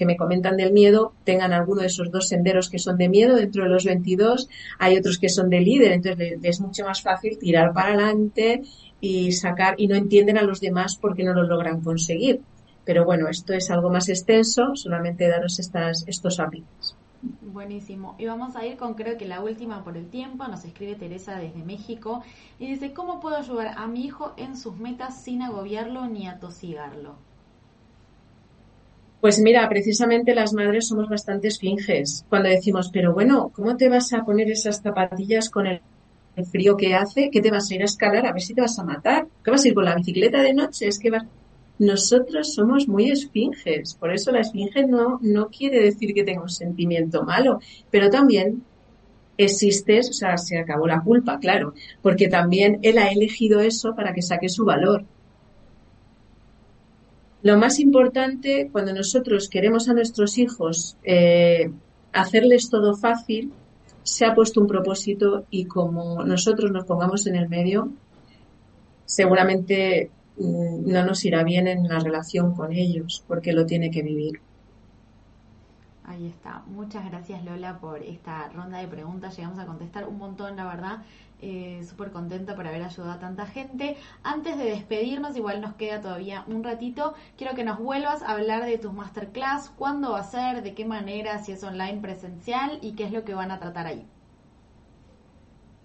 [0.06, 3.64] me, comentan del miedo tengan alguno de esos dos senderos que son de miedo dentro
[3.64, 7.74] de los 22, hay otros que son de líder, entonces es mucho más fácil tirar
[7.74, 8.62] para adelante
[9.06, 12.42] y sacar y no entienden a los demás porque no lo logran conseguir.
[12.86, 16.96] Pero bueno, esto es algo más extenso, solamente daros estas, estos hábitos.
[17.42, 18.16] Buenísimo.
[18.18, 20.48] Y vamos a ir con creo que la última por el tiempo.
[20.48, 22.24] Nos escribe Teresa desde México
[22.60, 27.16] y dice, ¿cómo puedo ayudar a mi hijo en sus metas sin agobiarlo ni atosigarlo?
[29.22, 34.14] Pues mira, precisamente las madres somos bastante esfinges cuando decimos, pero bueno, ¿cómo te vas
[34.14, 35.82] a poner esas zapatillas con el
[36.36, 38.26] el frío que hace, ¿qué te vas a ir a escalar?
[38.26, 39.28] A ver si te vas a matar.
[39.44, 40.88] ¿Qué vas a ir con la bicicleta de noche?
[40.88, 41.24] Es que vas...
[41.78, 46.50] Nosotros somos muy esfinges, por eso la esfinge no, no quiere decir que tenga un
[46.50, 47.60] sentimiento malo,
[47.92, 48.64] pero también
[49.38, 54.14] existes, o sea, se acabó la culpa, claro, porque también él ha elegido eso para
[54.14, 55.04] que saque su valor.
[57.42, 61.70] Lo más importante cuando nosotros queremos a nuestros hijos eh,
[62.14, 63.52] hacerles todo fácil,
[64.06, 67.90] se ha puesto un propósito y como nosotros nos pongamos en el medio,
[69.04, 74.04] seguramente mm, no nos irá bien en la relación con ellos, porque lo tiene que
[74.04, 74.40] vivir.
[76.04, 76.62] Ahí está.
[76.68, 79.36] Muchas gracias Lola por esta ronda de preguntas.
[79.36, 81.00] Llegamos a contestar un montón, la verdad.
[81.42, 83.98] Eh, Súper contenta por haber ayudado a tanta gente.
[84.24, 88.66] Antes de despedirnos, igual nos queda todavía un ratito, quiero que nos vuelvas a hablar
[88.66, 92.94] de tus masterclass, cuándo va a ser, de qué manera, si es online, presencial y
[92.96, 94.08] qué es lo que van a tratar ahí.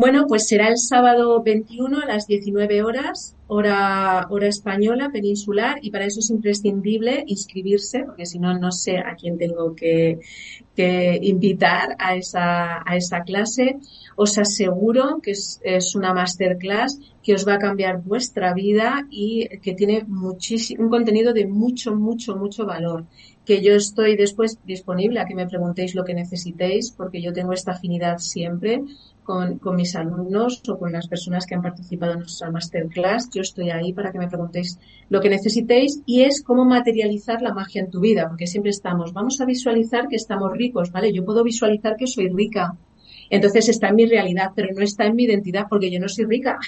[0.00, 5.90] Bueno, pues será el sábado 21 a las 19 horas, hora, hora española, peninsular, y
[5.90, 10.18] para eso es imprescindible inscribirse, porque si no, no sé a quién tengo que,
[11.20, 13.76] invitar a esa, a esa clase.
[14.16, 19.48] Os aseguro que es, es, una masterclass que os va a cambiar vuestra vida y
[19.58, 23.04] que tiene muchísimo, un contenido de mucho, mucho, mucho valor
[23.44, 27.52] que yo estoy después disponible a que me preguntéis lo que necesitéis, porque yo tengo
[27.52, 28.84] esta afinidad siempre
[29.30, 33.30] con, mis alumnos o con las personas que han participado en nuestra masterclass.
[33.30, 34.78] Yo estoy ahí para que me preguntéis
[35.08, 39.12] lo que necesitéis y es cómo materializar la magia en tu vida, porque siempre estamos,
[39.12, 41.12] vamos a visualizar que estamos ricos, ¿vale?
[41.12, 42.76] Yo puedo visualizar que soy rica.
[43.30, 46.24] Entonces está en mi realidad, pero no está en mi identidad porque yo no soy
[46.24, 46.58] rica.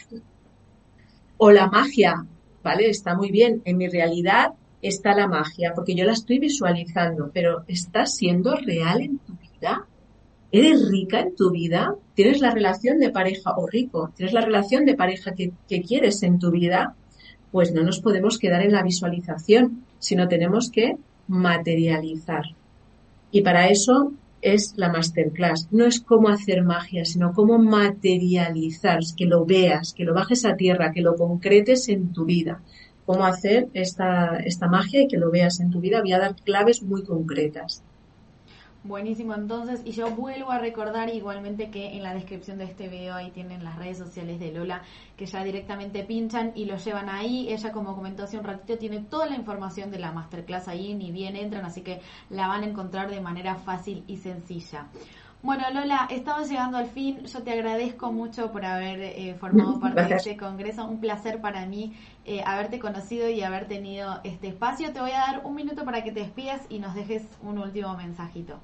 [1.38, 2.24] o la magia,
[2.62, 2.88] ¿vale?
[2.88, 3.62] Está muy bien.
[3.64, 9.00] En mi realidad está la magia, porque yo la estoy visualizando, pero ¿está siendo real
[9.00, 9.86] en tu vida?
[10.54, 11.96] ¿Eres rica en tu vida?
[12.14, 14.12] ¿Tienes la relación de pareja o rico?
[14.14, 16.94] ¿Tienes la relación de pareja que, quieres en tu vida?
[17.50, 22.44] Pues no nos podemos quedar en la visualización, sino tenemos que materializar.
[23.30, 25.68] Y para eso es la masterclass.
[25.70, 30.56] No es cómo hacer magia, sino cómo materializar, que lo veas, que lo bajes a
[30.56, 32.60] tierra, que lo concretes en tu vida.
[33.06, 36.02] Cómo hacer esta, esta magia y que lo veas en tu vida.
[36.02, 37.82] Voy a dar claves muy concretas.
[38.84, 43.14] Buenísimo, entonces, y yo vuelvo a recordar igualmente que en la descripción de este video
[43.14, 44.82] ahí tienen las redes sociales de Lola
[45.16, 47.46] que ya directamente pinchan y lo llevan ahí.
[47.48, 51.12] Ella, como comentó hace un ratito, tiene toda la información de la masterclass ahí, ni
[51.12, 54.88] bien entran, así que la van a encontrar de manera fácil y sencilla.
[55.44, 57.24] Bueno, Lola, estamos llegando al fin.
[57.24, 60.84] Yo te agradezco mucho por haber eh, formado parte de este congreso.
[60.86, 64.92] Un placer para mí eh, haberte conocido y haber tenido este espacio.
[64.92, 67.96] Te voy a dar un minuto para que te despidas y nos dejes un último
[67.96, 68.60] mensajito.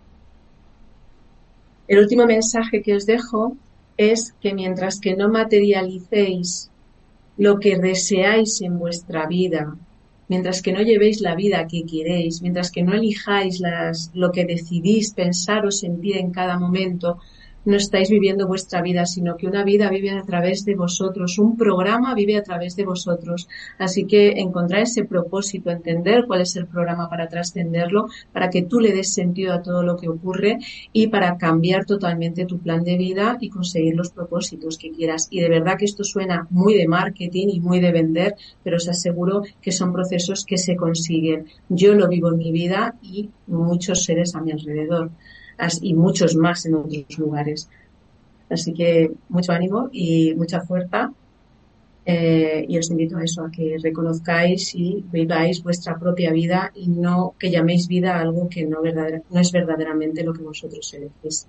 [1.89, 3.57] El último mensaje que os dejo
[3.97, 6.71] es que mientras que no materialicéis
[7.39, 9.75] lo que deseáis en vuestra vida,
[10.29, 13.63] mientras que no llevéis la vida que queréis, mientras que no elijáis
[14.13, 17.21] lo que decidís pensar o sentir en cada momento,
[17.69, 21.55] no estáis viviendo vuestra vida, sino que una vida vive a través de vosotros, un
[21.55, 23.47] programa vive a través de vosotros.
[23.79, 28.81] Así que encontrar ese propósito, entender cuál es el programa para trascenderlo, para que tú
[28.81, 30.59] le des sentido a todo lo que ocurre
[30.95, 35.29] y para cambiar totalmente tu plan de vida y conseguir los propósitos que quieras.
[35.31, 38.89] Y de verdad que esto suena muy de marketing y muy de vender, pero os
[38.89, 41.45] aseguro que son procesos que se consiguen.
[41.69, 45.11] Yo lo vivo en mi vida y muchos seres a mi alrededor
[45.83, 47.69] y muchos más en otros lugares.
[48.51, 51.13] Así que mucho ánimo y mucha fuerza.
[52.11, 56.89] Eh, y os invito a eso, a que reconozcáis y viváis vuestra propia vida y
[56.89, 61.47] no que llaméis vida a algo que no, es verdaderamente lo que vosotros elegís.